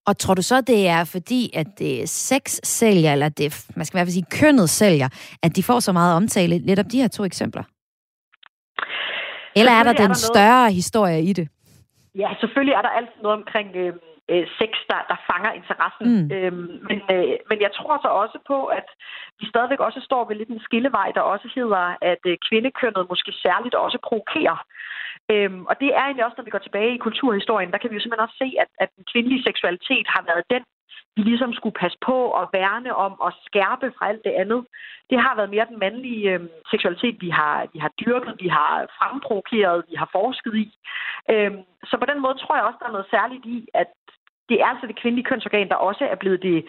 [0.07, 3.95] Og tror du så, det er fordi, at det sex sælger, eller det, man skal
[3.95, 5.09] i hvert fald sige kønnet sælger,
[5.43, 7.63] at de får så meget omtale, netop de her to eksempler?
[9.59, 10.79] Eller er der den er der større noget...
[10.79, 11.47] historie i det?
[12.15, 13.93] Ja, selvfølgelig er der altid noget omkring øh,
[14.31, 16.05] øh, sex, der, der fanger interessen.
[16.13, 16.25] Mm.
[16.35, 18.87] Øhm, men, øh, men jeg tror så også på, at
[19.39, 23.31] vi stadigvæk også står ved lidt en skillevej, der også hedder, at øh, kvindekønnet måske
[23.45, 24.57] særligt også provokerer.
[25.33, 27.95] Øhm, og det er egentlig også, når vi går tilbage i kulturhistorien, der kan vi
[27.95, 30.63] jo simpelthen også se, at, at den kvindelige seksualitet har været den,
[31.17, 34.65] vi ligesom skulle passe på og værne om og skærpe fra alt det andet.
[35.09, 38.71] Det har været mere den mandlige øh, seksualitet, vi har, vi har dyrket, vi har
[38.97, 40.67] fremprovokeret, vi har forsket i.
[41.33, 41.51] Øh,
[41.89, 43.91] så på den måde tror jeg også, der er noget særligt i, at
[44.49, 46.65] det er altså det kvindelige kønsorgan, der også er blevet det,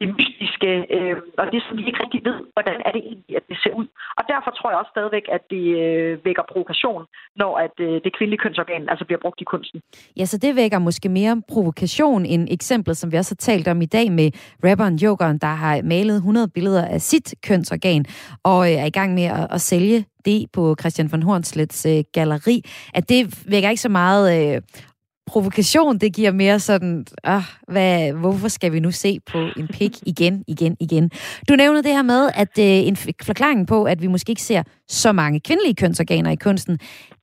[0.00, 3.46] det mystiske, øh, og det, som vi ikke rigtig ved, hvordan er det egentlig, at
[3.50, 3.86] det ser ud.
[4.18, 7.02] Og derfor tror jeg også stadigvæk, at det øh, vækker provokation,
[7.36, 9.78] når at øh, det kvindelige kønsorgan altså bliver brugt i kunsten.
[10.18, 13.82] Ja, så det vækker måske mere provokation end eksemplet, som vi også har talt om
[13.82, 14.28] i dag med
[14.64, 18.04] rapperen Jokeren, der har malet 100 billeder af sit kønsorgan
[18.44, 22.04] og øh, er i gang med at, at sælge det på Christian von Hornslets øh,
[22.12, 22.62] galleri,
[22.94, 24.62] at det vækker ikke så meget øh,
[25.30, 29.98] provokation, det giver mere sådan, ah, hvad, hvorfor skal vi nu se på en pik
[30.02, 31.10] igen, igen, igen?
[31.48, 34.62] Du nævnte det her med, at øh, en forklaring på, at vi måske ikke ser
[34.88, 36.78] så mange kvindelige kønsorganer i kunsten,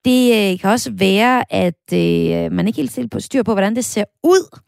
[0.05, 3.75] det øh, kan også være, at øh, man ikke helt stille på styr på, hvordan
[3.75, 4.59] det ser ud.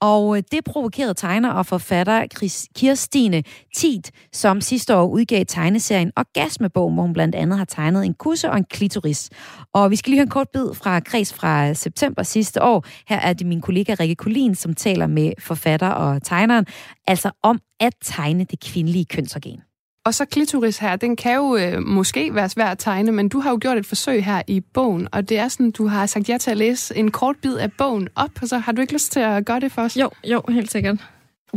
[0.00, 2.26] Og øh, det provokerede tegner og forfatter
[2.74, 3.42] Kirstine
[3.76, 8.50] Tit, som sidste år udgav tegneserien Orgasmebog, hvor hun blandt andet har tegnet en kusse
[8.50, 9.30] og en klitoris.
[9.72, 12.84] Og vi skal lige høre en kort bid fra Kreds fra øh, september sidste år.
[13.08, 16.66] Her er det min kollega Rikke Kulin, som taler med forfatter og tegneren,
[17.06, 19.60] altså om at tegne det kvindelige kønsorgan.
[20.06, 23.40] Og så klitoris her, den kan jo øh, måske være svær at tegne, men du
[23.40, 26.28] har jo gjort et forsøg her i bogen, og det er sådan, du har sagt
[26.28, 28.92] ja til at læse en kort bid af bogen op, og så har du ikke
[28.92, 29.96] lyst til at gøre det for os?
[29.96, 30.96] Jo, jo, helt sikkert.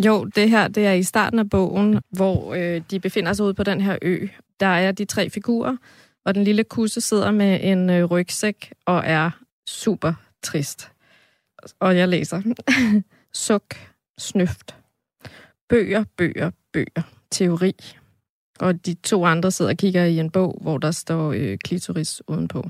[0.06, 3.54] Jo, det her det er i starten af bogen, hvor øh, de befinder sig ude
[3.54, 4.28] på den her ø.
[4.60, 5.78] Der er de tre figurer,
[6.26, 9.32] og den lille kusse sidder med en øh, rygsæk og er
[9.70, 10.92] super trist.
[11.80, 12.42] Og jeg læser.
[13.34, 13.76] Suk,
[14.18, 14.76] snøft.
[15.70, 17.02] Bøger, bøger, bøger.
[17.32, 17.76] Teori,
[18.60, 22.22] og de to andre sidder og kigger i en bog, hvor der står øh, klitoris
[22.28, 22.70] udenpå.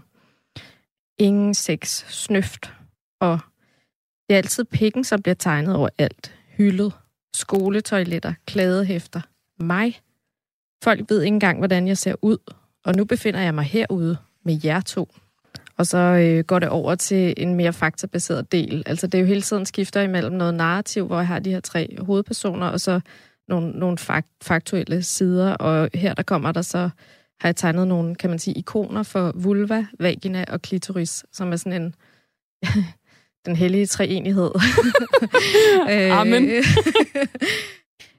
[1.17, 2.73] Ingen sex, snøft.
[3.19, 3.39] Og
[4.29, 6.33] det er altid pikken, som bliver tegnet over alt.
[6.57, 6.93] Hyldet,
[7.33, 9.21] skoletoiletter, klædehæfter.
[9.59, 9.99] Mig.
[10.83, 12.37] Folk ved ikke engang, hvordan jeg ser ud.
[12.85, 15.09] Og nu befinder jeg mig herude med jer to.
[15.77, 18.83] og så øh, går det over til en mere faktabaseret del.
[18.85, 21.59] Altså det er jo hele tiden skifter imellem noget narrativ, hvor jeg har de her
[21.59, 22.99] tre hovedpersoner, og så
[23.47, 26.89] nogle, nogle fakt, faktuelle sider, og her der kommer der så,
[27.39, 31.55] har jeg tegnet nogle, kan man sige, ikoner for vulva, vagina og klitoris, som er
[31.55, 31.95] sådan en,
[33.45, 34.51] den hellige treenighed.
[36.19, 36.49] Amen.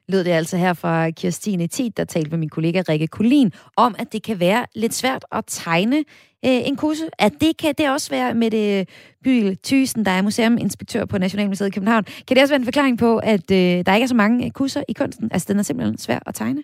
[0.09, 3.95] lød det altså her fra Kirstine Tid, der talte med min kollega Rikke Kulin, om
[3.99, 5.99] at det kan være lidt svært at tegne
[6.47, 7.07] øh, en kusse.
[7.19, 8.89] At det kan det også være med det
[9.25, 12.05] Byl Thysen, der er museuminspektør på Nationalmuseet i København.
[12.05, 14.51] Kan det også være en forklaring på, at øh, der ikke er så mange øh,
[14.51, 15.27] kusser i kunsten?
[15.33, 16.63] Altså, den er simpelthen svær at tegne?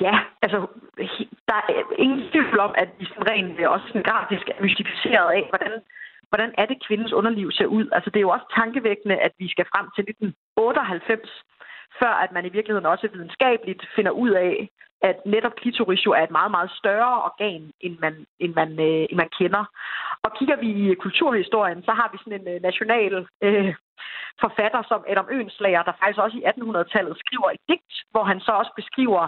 [0.00, 0.14] Ja,
[0.44, 0.58] altså,
[1.48, 1.72] der er
[2.04, 5.72] ingen tvivl om, at vi sådan rent også sådan grafisk er mystificeret af, hvordan,
[6.30, 7.86] hvordan er det, kvindens underliv ser ud.
[7.96, 11.30] Altså, det er jo også tankevækkende, at vi skal frem til 1998,
[12.00, 14.68] før at man i virkeligheden også videnskabeligt finder ud af,
[15.02, 19.06] at netop klitoris jo er et meget, meget større organ, end man, end man, øh,
[19.10, 19.64] end man kender.
[20.24, 23.74] Og kigger vi i kulturhistorien, så har vi sådan en øh, national øh,
[24.40, 28.52] forfatter som Adam Øenslager, der faktisk også i 1800-tallet skriver et digt, hvor han så
[28.52, 29.22] også beskriver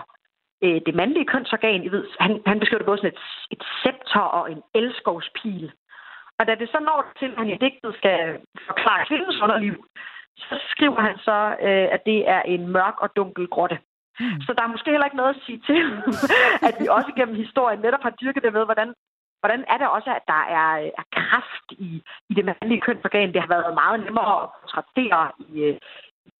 [0.64, 1.84] øh, det mandlige kønsorgan.
[1.84, 5.72] I ved, han, han beskriver det både som et, et scepter og en elskovspil.
[6.38, 8.18] Og da det så når til, at han i digtet skal
[8.66, 9.86] forklare kvindens underliv,
[10.38, 13.78] så skriver han så, øh, at det er en mørk og dunkel grotte.
[14.18, 14.40] Hmm.
[14.40, 15.80] Så der er måske heller ikke noget at sige til,
[16.68, 18.94] at vi også gennem historien netop har dyrket det med, hvordan,
[19.40, 20.70] hvordan er det også, at der er,
[21.00, 23.32] er kraft i, i det mandlige kønsorgan.
[23.32, 25.76] Det har været meget nemmere at portrættere i, øh,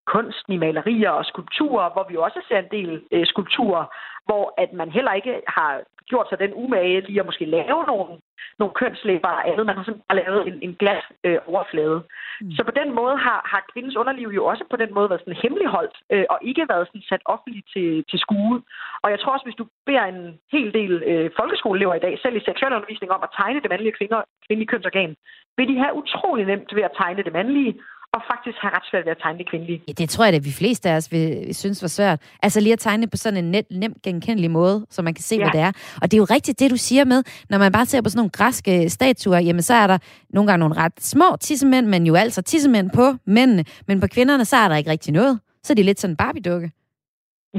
[0.07, 3.84] kunsten, i malerier og skulpturer, hvor vi også ser en del øh, skulpturer,
[4.26, 5.80] hvor at man heller ikke har
[6.11, 8.11] gjort sig den umage lige at måske lave nogle,
[8.59, 9.66] nogle kønslæber og andet.
[9.66, 11.98] Man har simpelthen bare lavet en, en glas øh, overflade.
[12.40, 12.50] Mm.
[12.57, 15.42] Så på den måde har, har kvindens underliv jo også på den måde været sådan
[15.42, 18.62] hemmeligholdt, øh, og ikke været sådan sat offentligt til, til skue.
[19.02, 22.36] Og jeg tror også, hvis du beder en hel del øh, folkeskoleelever i dag, selv
[22.36, 25.16] i seksualundervisning, om at tegne det mandlige kvinder, kvindelige kønsorgan,
[25.57, 27.74] vil de have utrolig nemt ved at tegne det mandlige,
[28.14, 29.82] og faktisk har ret svært ved at tegne det kvindelige.
[29.88, 32.18] Ja, det tror jeg, at vi fleste af os vil, synes var svært.
[32.42, 35.36] Altså lige at tegne på sådan en net, nemt genkendelig måde, så man kan se,
[35.36, 35.42] ja.
[35.42, 35.72] hvad det er.
[36.02, 38.18] Og det er jo rigtigt, det du siger med, når man bare ser på sådan
[38.18, 39.98] nogle græske statuer, jamen så er der
[40.30, 43.64] nogle gange nogle ret små tissemænd, men jo altså tissemænd på mændene.
[43.88, 45.40] Men på kvinderne, så er der ikke rigtig noget.
[45.62, 46.70] Så er de lidt sådan en Barbie-dukke.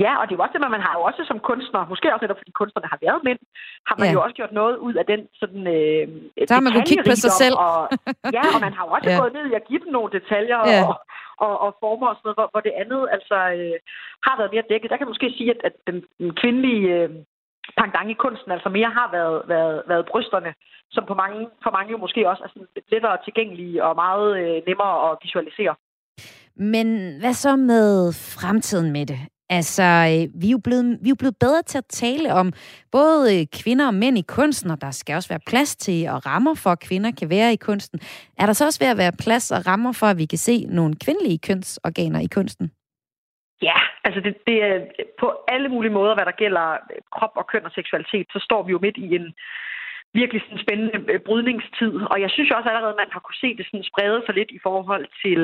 [0.04, 2.24] Ja, og det er jo også det, man har jo også som kunstner, måske også
[2.26, 3.40] netop fordi kunstnerne har været mænd,
[3.90, 4.16] har man ja.
[4.16, 6.06] jo også gjort noget ud af den sådan øh,
[6.48, 7.56] Så har man kunne kigge på sig selv.
[7.68, 7.80] og,
[8.38, 9.18] ja, og man har jo også ja.
[9.22, 10.82] gået ned i at give dem nogle detaljer ja.
[10.88, 10.94] og,
[11.46, 13.78] og, og former og sådan noget, hvor, hvor det andet altså øh,
[14.28, 14.90] har været mere dækket.
[14.90, 17.10] Der kan man måske sige, at, at den, den kvindelige øh,
[17.80, 20.52] pangdang i kunsten altså mere har været, været, været brysterne,
[20.96, 24.58] som på mange, for mange jo måske også er sådan lettere tilgængelige og meget øh,
[24.68, 25.76] nemmere at visualisere.
[26.74, 26.88] Men
[27.20, 29.20] hvad så med fremtiden med det?
[29.50, 32.54] Altså, øh, vi er, jo blevet, vi er jo blevet bedre til at tale om
[32.92, 36.26] både øh, kvinder og mænd i kunsten, og der skal også være plads til og
[36.26, 38.00] rammer for, at kvinder kan være i kunsten.
[38.40, 40.66] Er der så også ved at være plads og rammer for, at vi kan se
[40.70, 42.72] nogle kvindelige kønsorganer i kunsten?
[43.62, 44.78] Ja, altså det, det er
[45.20, 48.64] på alle mulige måder, hvad der gælder øh, krop og køn og seksualitet, så står
[48.64, 49.34] vi jo midt i en
[50.14, 51.94] virkelig sådan spændende brydningstid.
[52.12, 54.52] Og jeg synes også allerede, at man har kunne se det sådan sprede sig lidt
[54.58, 55.42] i forhold til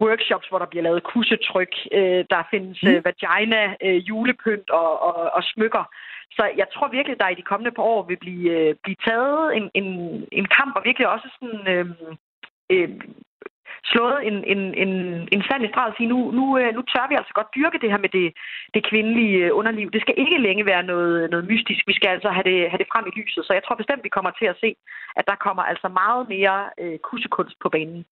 [0.00, 1.72] workshops, hvor der bliver lavet kussetryk.
[1.92, 2.88] Øh, der findes mm.
[2.88, 5.84] øh, vagina, øh, julepynt og, og, og smykker.
[6.36, 9.56] Så jeg tror virkelig, der i de kommende par år vil blive, øh, blive taget
[9.56, 9.86] en, en,
[10.32, 11.68] en kamp, og virkelig også sådan...
[11.74, 11.86] Øh,
[12.70, 12.90] øh,
[13.92, 14.92] slået en, en, en,
[15.34, 17.78] en sand i streg og sige, nu, nu, øh, nu tør vi altså godt dyrke
[17.82, 18.26] det her med det,
[18.74, 19.90] det kvindelige øh, underliv.
[19.90, 21.82] Det skal ikke længe være noget, noget mystisk.
[21.86, 23.44] Vi skal altså have det, have det frem i lyset.
[23.44, 24.70] Så jeg tror bestemt, vi kommer til at se,
[25.16, 28.04] at der kommer altså meget mere øh, kussekunst på banen.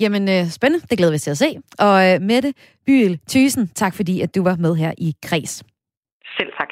[0.00, 0.86] Jamen, øh, spændende.
[0.90, 1.58] Det glæder vi til at se.
[1.78, 2.54] Og øh, Mette
[2.86, 5.62] Byel Thysen, tak fordi, at du var med her i Kreds.
[6.38, 6.68] Selv tak.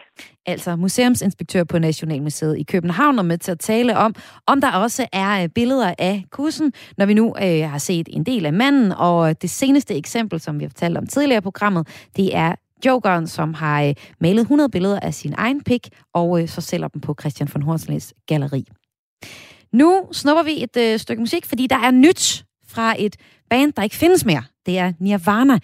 [0.47, 4.15] Altså museumsinspektør på Nationalmuseet i København, og med til at tale om,
[4.47, 8.25] om der også er øh, billeder af kussen, når vi nu øh, har set en
[8.25, 8.93] del af manden.
[8.93, 12.55] Og det seneste eksempel, som vi har fortalt om tidligere i programmet, det er
[12.87, 16.89] Jokeren, som har øh, malet 100 billeder af sin egen pik, og øh, så sælger
[16.89, 18.65] dem på Christian von Horslets galleri.
[19.73, 22.45] Nu snupper vi et øh, stykke musik, fordi der er nyt
[22.79, 23.17] fra et
[23.51, 24.43] band, der ikke findes mere.
[24.67, 25.59] Det er Nirvana.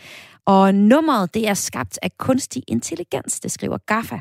[0.47, 4.19] Og nummeret, det er skabt af kunstig intelligens, det skriver GAFA.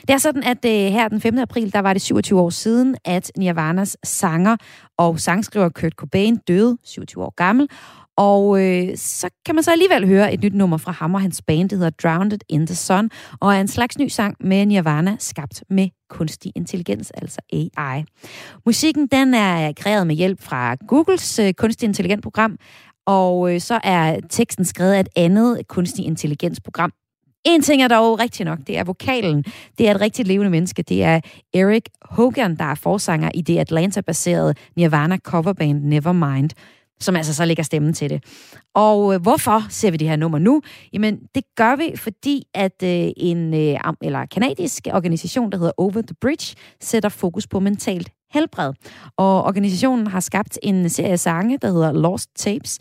[0.00, 1.38] Det er sådan, at øh, her den 5.
[1.38, 4.56] april, der var det 27 år siden, at Nirvanas sanger
[4.98, 7.68] og sangskriver Kurt Cobain døde, 27 år gammel.
[8.16, 11.42] Og øh, så kan man så alligevel høre et nyt nummer fra ham og hans
[11.46, 13.10] band, der hedder Drowned in the Sun,
[13.40, 18.04] og er en slags ny sang med Nirvana, skabt med kunstig intelligens, altså AI.
[18.66, 22.58] Musikken den er kreeret med hjælp fra Googles øh, kunstig intelligent program,
[23.06, 26.92] og øh, så er teksten skrevet af et andet kunstig intelligens program,
[27.44, 29.44] En ting er dog rigtig nok, det er vokalen.
[29.78, 30.82] Det er et rigtigt levende menneske.
[30.82, 31.20] Det er
[31.54, 36.50] Eric Hogan, der er forsanger i det Atlanta-baserede Nirvana coverband Nevermind
[37.00, 38.24] som altså så lægger stemmen til det.
[38.74, 40.62] Og øh, hvorfor ser vi det her nummer nu?
[40.92, 45.90] Jamen, det gør vi, fordi at øh, en øh, eller kanadisk organisation, der hedder Over
[45.92, 48.72] the Bridge, sætter fokus på mentalt helbred.
[49.16, 52.78] Og organisationen har skabt en serie sange, der hedder Lost Tapes,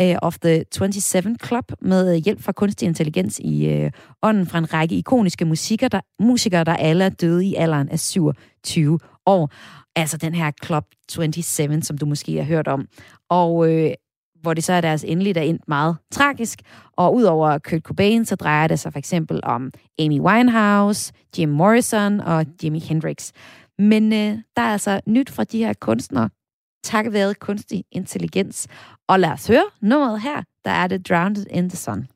[0.00, 3.90] øh, of the 27 Club med øh, hjælp fra kunstig intelligens i øh,
[4.22, 7.98] ånden fra en række ikoniske musikere, der, musikere, der alle er døde i alderen af
[7.98, 9.50] 27 år.
[9.98, 12.86] Altså den her Club 27, som du måske har hørt om.
[13.28, 13.90] Og øh,
[14.42, 16.58] hvor det så er deres endelige, der endt meget tragisk.
[16.92, 22.20] Og udover Kurt Cobain, så drejer det sig for eksempel om Amy Winehouse, Jim Morrison
[22.20, 23.32] og Jimi Hendrix.
[23.78, 26.30] Men øh, der er altså nyt fra de her kunstnere,
[26.84, 28.68] takket være kunstig intelligens.
[29.08, 32.06] Og lad os høre nummeret her, der er det Drowned in the Sun.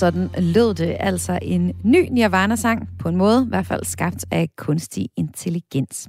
[0.00, 4.48] Sådan lød det altså en ny Nirvana-sang, på en måde i hvert fald skabt af
[4.56, 6.08] kunstig intelligens.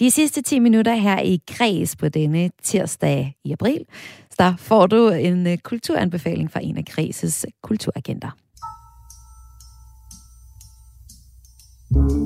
[0.00, 3.84] De sidste 10 minutter her i Græs på denne tirsdag i april,
[4.38, 8.30] der får du en øh, kulturanbefaling fra en af Græses kulturagenter.
[11.94, 12.25] Det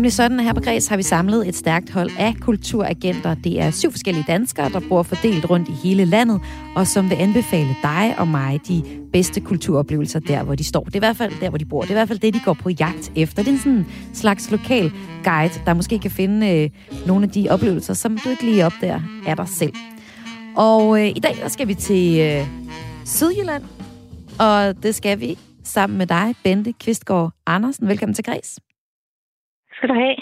[0.00, 3.34] nemlig sådan, at her på Græs har vi samlet et stærkt hold af kulturagenter.
[3.34, 6.40] Det er syv forskellige danskere, der bor fordelt rundt i hele landet,
[6.76, 8.82] og som vil anbefale dig og mig de
[9.12, 10.84] bedste kulturoplevelser der, hvor de står.
[10.84, 11.80] Det er i hvert fald der, hvor de bor.
[11.80, 13.42] Det er i hvert fald det, de går på jagt efter.
[13.42, 14.92] Det er sådan en slags lokal
[15.24, 16.70] guide, der måske kan finde øh,
[17.06, 19.72] nogle af de oplevelser, som du ikke lige opdager af dig selv.
[20.56, 22.46] Og øh, i dag der skal vi til øh,
[23.04, 23.62] Sydjylland,
[24.38, 27.88] og det skal vi sammen med dig, Bente Kvistgaard Andersen.
[27.88, 28.69] Velkommen til Græs
[29.80, 30.16] skal du have.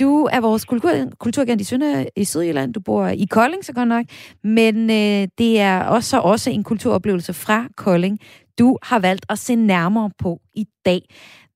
[0.00, 2.74] Du er vores kultur, kulturagent i, Sønder, i Sydjylland.
[2.74, 4.04] Du bor i Kolding, så godt nok.
[4.44, 8.18] Men øh, det er også, også en kulturoplevelse fra Kolding,
[8.58, 11.00] du har valgt at se nærmere på i dag.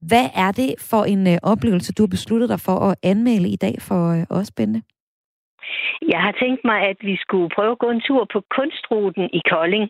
[0.08, 3.56] Hvad er det for en øh, oplevelse, du har besluttet dig for at anmelde i
[3.56, 4.82] dag for øh, os, Bente?
[6.12, 9.40] Jeg har tænkt mig, at vi skulle prøve at gå en tur på kunstruten i
[9.50, 9.88] Kolding.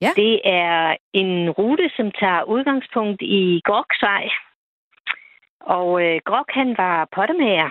[0.00, 0.10] Ja.
[0.16, 4.24] Det er en rute, som tager udgangspunkt i Groksvej.
[5.66, 7.70] Og øh, Grok, han var pottemager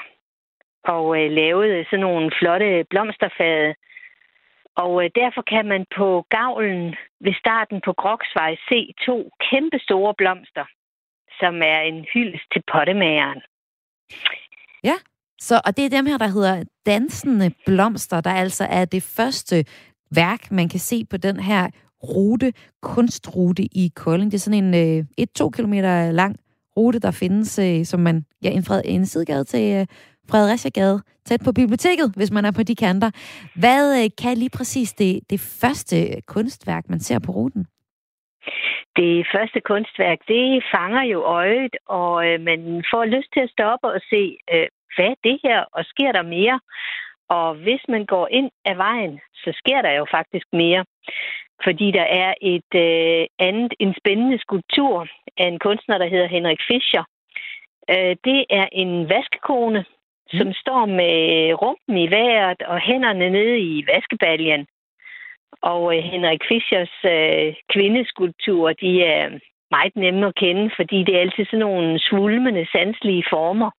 [0.84, 3.76] og øh, lavede sådan nogle flotte blomsterfade.
[4.76, 9.16] Og øh, derfor kan man på gavlen ved starten på Groksvej se to
[9.50, 10.66] kæmpe store blomster,
[11.40, 13.42] som er en hyldest til pottemageren.
[14.84, 14.98] Ja,
[15.40, 19.66] så, og det er dem her, der hedder Dansende Blomster, der altså er det første
[20.16, 21.70] værk, man kan se på den her
[22.04, 24.32] rute, kunstrute i Kolding.
[24.32, 25.74] Det er sådan en øh, et to km
[26.12, 26.36] lang
[26.78, 29.86] rute, der findes, øh, som man, ja, en, fred, en sidegade til øh,
[30.32, 30.70] Fredericia
[31.26, 33.12] tæt på biblioteket, hvis man er på de kanter.
[33.62, 35.96] Hvad øh, kan lige præcis det, det første
[36.28, 37.66] kunstværk, man ser på ruten?
[38.96, 43.88] Det første kunstværk, det fanger jo øjet, og øh, man får lyst til at stoppe
[43.88, 46.60] og se, øh, hvad er det her, og sker der mere?
[47.30, 50.86] Og hvis man går ind ad vejen, så sker der jo faktisk mere.
[51.64, 56.60] Fordi der er et øh, andet, en spændende skulptur af en kunstner, der hedder Henrik
[56.68, 57.04] Fischer.
[57.90, 60.40] Øh, det er en vaskekone, mm.
[60.40, 61.16] som står med
[61.62, 64.68] rumpen i vejret og hænderne nede i vaskebaljen.
[65.62, 69.40] Og øh, Henrik Fischers øh, kvindeskulpturer, de er
[69.72, 73.70] meget nemme at kende, fordi det er altid sådan nogle svulmende, sanselige former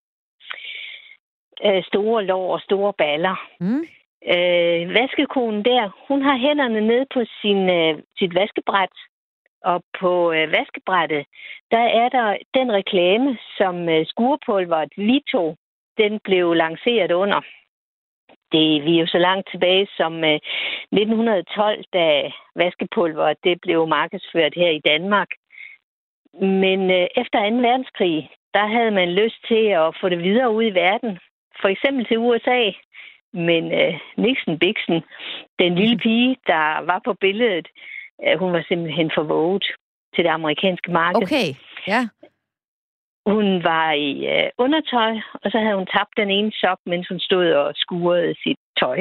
[1.64, 3.36] øh, store lår og store baller.
[3.60, 3.84] Mm.
[4.34, 8.94] Øh, vaskekonen der, hun har hænderne nede på sin, øh, sit vaskebræt,
[9.70, 11.24] og på øh, vaskebrættet,
[11.70, 15.56] der er der den reklame, som øh, skurpulveret Vito,
[15.98, 17.40] den blev lanceret under.
[18.52, 20.38] Det vi er jo så langt tilbage som øh,
[20.92, 25.28] 1912, da vaskepulveret det blev markedsført her i Danmark.
[26.40, 27.56] Men øh, efter 2.
[27.56, 31.18] verdenskrig, der havde man lyst til at få det videre ud i verden
[31.60, 32.70] for eksempel til USA.
[33.32, 35.02] Men uh, Nixon Bixen,
[35.58, 36.02] den lille mhm.
[36.02, 37.68] pige, der var på billedet,
[38.26, 39.66] uh, hun var simpelthen for våget
[40.14, 41.22] til det amerikanske marked.
[41.22, 41.48] Okay,
[41.86, 42.08] ja.
[43.26, 45.12] Hun var i uh, undertøj,
[45.42, 48.98] og så havde hun tabt den ene sok, mens hun stod og skurede sit tøj.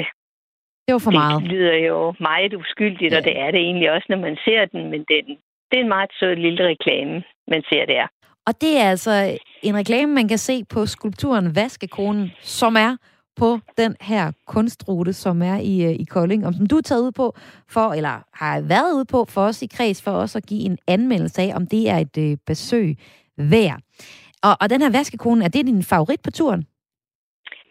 [0.85, 1.41] Det var for det meget.
[1.41, 3.17] Det lyder jo meget uskyldigt, ja.
[3.17, 5.25] og det er det egentlig også, når man ser den, men den,
[5.69, 8.07] det er en meget sød lille reklame, man ser der.
[8.47, 12.97] Og det er altså en reklame, man kan se på skulpturen Vaskekonen, som er
[13.37, 17.01] på den her kunstrute, som er i, øh, i Kolding, og som du er taget
[17.01, 17.33] ud på
[17.69, 20.77] for, eller har været ude på for os i kreds, for os at give en
[20.87, 22.97] anmeldelse af, om det er et øh, besøg
[23.37, 23.79] værd.
[24.43, 26.63] Og, og den her vaskekone, er det din favorit på turen?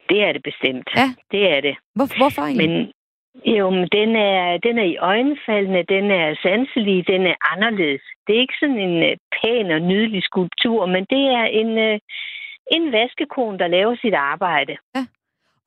[0.09, 0.89] Det er det bestemt.
[0.97, 1.09] Ja.
[1.31, 1.75] Det er det.
[1.95, 2.69] Hvor, hvorfor egentlig?
[2.69, 2.93] Men
[3.59, 8.03] jo, men den er, den er i øjenfaldene, den er sanselig, den er anderledes.
[8.27, 11.99] Det er ikke sådan en uh, pæn og nydelig skulptur, men det er en, uh,
[12.77, 14.77] en vaskekone, der laver sit arbejde.
[14.97, 15.05] Ja.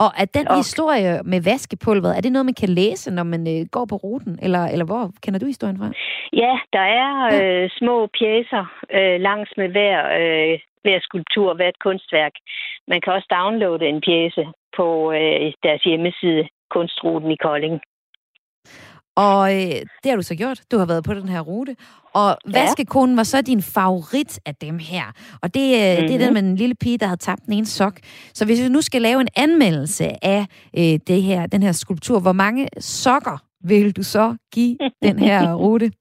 [0.03, 0.57] Og er den og...
[0.57, 4.39] historie med vaskepulveret, er det noget, man kan læse, når man uh, går på ruten?
[4.45, 5.91] Eller, eller hvor kender du historien fra?
[6.33, 7.63] Ja, der er ja.
[7.63, 8.65] uh, små pjæser
[8.97, 12.35] uh, langs med hver, uh, hver skulptur, hvert kunstværk.
[12.87, 14.45] Man kan også downloade en pjæse
[14.77, 17.81] på uh, deres hjemmeside kunstruten i Kolding.
[19.25, 20.59] Og øh, det har du så gjort.
[20.71, 21.75] Du har været på den her rute.
[22.13, 22.59] Og ja.
[22.59, 25.05] vaskekonen var så din favorit af dem her.
[25.43, 26.07] Og det, øh, mm-hmm.
[26.07, 26.33] det er den mhm.
[26.33, 27.93] med den lille pige, der havde tabt den ene sok.
[28.33, 30.41] Så hvis vi nu skal lave en anmeldelse af
[30.77, 35.53] øh, det her, den her skulptur, hvor mange sokker vil du så give den her
[35.63, 35.91] rute?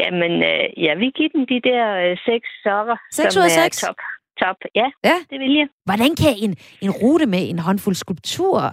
[0.00, 2.96] Jamen, øh, jeg vil give den de der øh, seks sokker.
[3.12, 3.80] 6 ud af 6?
[3.80, 3.94] Top.
[4.42, 4.56] top.
[4.74, 5.68] Ja, ja, det vil jeg.
[5.84, 8.70] Hvordan kan en, en rute med en håndfuld skulpturer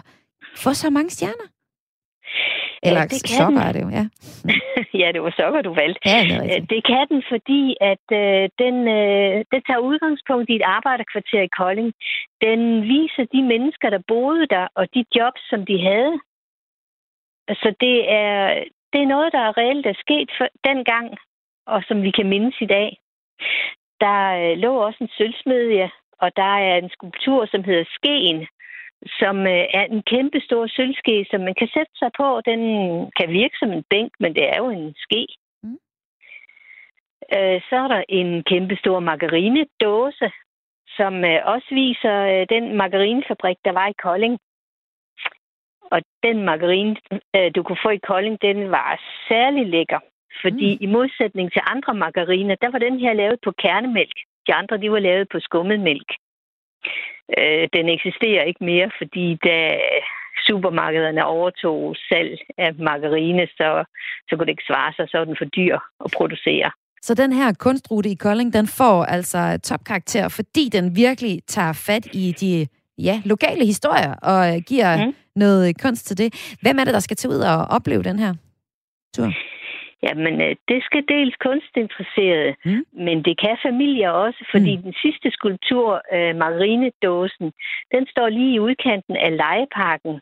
[0.57, 1.47] få så mange stjerner?
[2.83, 3.67] Eller det kan sokker den.
[3.67, 4.05] er det jo, ja.
[5.01, 6.01] ja, det var sokker, du valgte.
[6.09, 10.55] Ja, det, øh, det kan den, fordi at øh, den, øh, den tager udgangspunkt i
[10.55, 11.93] et arbejderkvarter i Kolding.
[12.45, 12.61] Den
[12.93, 16.13] viser de mennesker, der boede der, og de jobs, som de havde.
[17.61, 18.63] Så det er,
[18.93, 21.07] det er noget, der er reelt er sket for, dengang,
[21.67, 22.97] og som vi kan mindes i dag.
[23.99, 25.89] Der øh, lå også en sølvsmedje,
[26.21, 28.47] og der er en skulptur, som hedder Skeen,
[29.05, 32.41] som øh, er en kæmpe stor sølvske, som man kan sætte sig på.
[32.45, 32.61] Den
[33.17, 35.27] kan virke som en bænk, men det er jo en ske.
[35.63, 35.79] Mm.
[37.35, 40.31] Øh, så er der en kæmpe stor margarinedåse,
[40.97, 44.39] som øh, også viser den margarinefabrik, der var i Kolding.
[45.91, 46.95] Og den margarine,
[47.55, 49.99] du kunne få i Kolding, den var særlig lækker.
[50.41, 50.77] Fordi mm.
[50.81, 54.17] i modsætning til andre margariner, der var den her lavet på kernemælk.
[54.47, 56.09] De andre, de var lavet på skummet mælk.
[57.39, 59.57] Øh, den eksisterer ikke mere, fordi da
[60.47, 63.83] supermarkederne overtog salg af margarine, så,
[64.27, 66.71] så kunne det ikke svare sig, så var den for dyr at producere.
[67.01, 72.05] Så den her kunstrute i Kolding, den får altså topkarakter, fordi den virkelig tager fat
[72.13, 72.67] i de
[72.97, 75.13] ja, lokale historier og giver mm.
[75.35, 76.57] noget kunst til det.
[76.61, 78.33] Hvem er det, der skal tage ud og opleve den her
[79.15, 79.33] tur?
[80.03, 82.85] Jamen, øh, det skal dels kunstinteresserede, mm.
[82.91, 84.83] men det kan familier også, fordi mm.
[84.83, 87.51] den sidste skulptur, øh, Marinedåsen,
[87.91, 90.21] den står lige i udkanten af legeparken,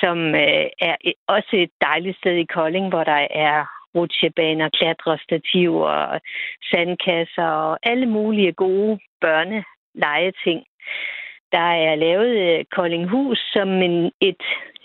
[0.00, 0.96] som øh, er
[1.28, 3.64] også et dejligt sted i Kolding, hvor der er
[3.94, 6.18] rutsjebaner, klatrestativer,
[6.70, 10.64] sandkasser og alle mulige gode børnelejeting.
[11.52, 14.42] Der er lavet øh, Koldinghus som en, et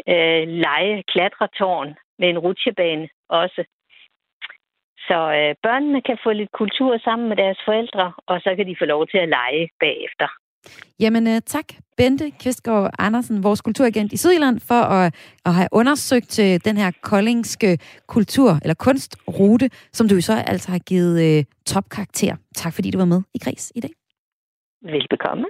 [0.07, 3.63] øh, leje-klatretårn med en rutsjebane også.
[5.12, 8.76] Så øh, børnene kan få lidt kultur sammen med deres forældre, og så kan de
[8.82, 10.28] få lov til at lege bagefter.
[10.99, 16.39] Jamen øh, tak, Bente Kvistgaard Andersen, vores kulturagent i Sydjylland, for at, at have undersøgt
[16.39, 22.36] øh, den her koldingske kultur- eller kunstrute, som du så altså har givet øh, topkarakter.
[22.55, 24.00] Tak fordi du var med i Græs i dag.
[24.84, 25.45] Velbekomme.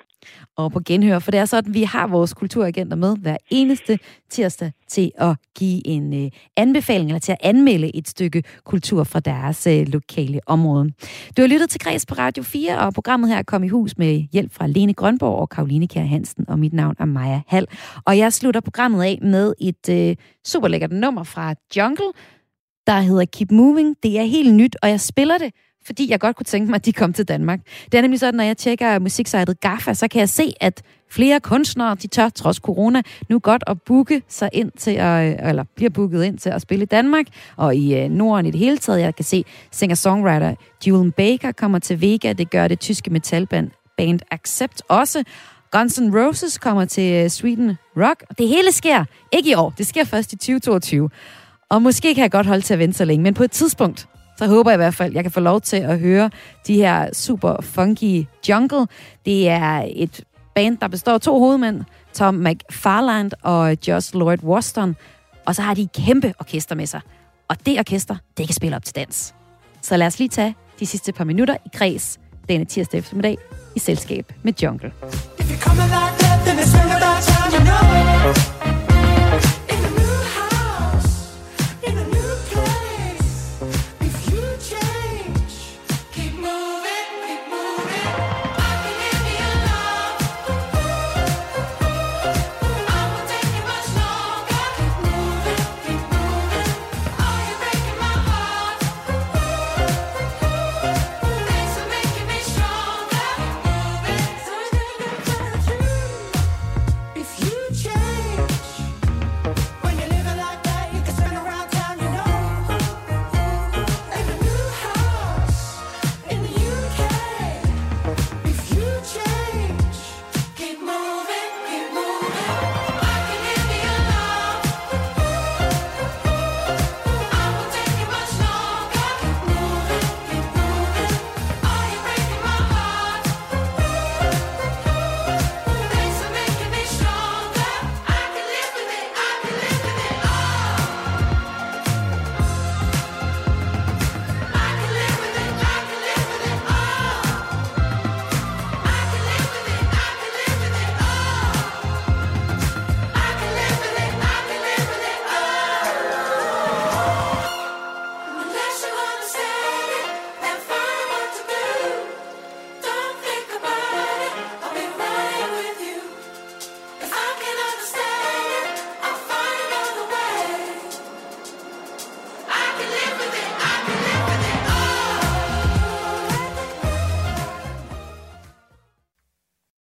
[0.58, 4.00] Og på genhør, for det er sådan, at vi har vores kulturagenter med hver eneste
[4.30, 9.20] tirsdag til at give en øh, anbefaling, eller til at anmelde et stykke kultur fra
[9.20, 10.92] deres øh, lokale område.
[11.38, 14.28] Du har lyttet til Græs på Radio 4, og programmet her kom i hus med
[14.34, 17.68] hjælp fra Lene Grønborg og Karoline Kjær Hansen, og mit navn er Maja Hall.
[18.06, 20.16] Og jeg slutter programmet af med et øh,
[20.48, 22.12] super lækkert nummer fra Jungle,
[22.88, 23.96] der hedder Keep Moving.
[24.04, 25.54] Det er helt nyt, og jeg spiller det
[25.86, 27.60] fordi jeg godt kunne tænke mig, at de kom til Danmark.
[27.92, 31.40] Det er nemlig sådan, når jeg tjekker musiksejtet GAFA, så kan jeg se, at flere
[31.40, 35.90] kunstnere, de tør trods corona, nu godt at booke sig ind til at, eller bliver
[35.90, 37.26] booket ind til at spille i Danmark,
[37.58, 39.02] og i øh, Norden i det hele taget.
[39.02, 40.56] Jeg kan se singer-songwriter
[40.88, 45.24] Julian Baker kommer til Vega, det gør det tyske metalband band Accept også.
[45.72, 48.24] Guns N' Roses kommer til øh, Sweden Rock.
[48.38, 51.10] Det hele sker ikke i år, det sker først i 2022.
[51.70, 54.08] Og måske kan jeg godt holde til at vente så længe, men på et tidspunkt,
[54.42, 56.30] så håber jeg i hvert fald, at jeg kan få lov til at høre
[56.68, 58.88] de her super funky jungle.
[59.26, 60.24] Det er et
[60.56, 61.84] band, der består af to hovedmænd,
[62.14, 64.96] Tom McFarland og Josh Lloyd Waston.
[65.46, 67.02] Og så har de et kæmpe orkester med sig.
[67.48, 69.36] Og det orkester, det kan spille op til dans.
[69.82, 72.20] Så lad os lige tage de sidste par minutter i kreds
[72.50, 73.38] denne tirsdag eftermiddag
[73.76, 74.92] i selskab med Jungle.
[75.40, 75.76] If you're
[76.46, 76.72] then it's
[77.26, 78.81] time you know.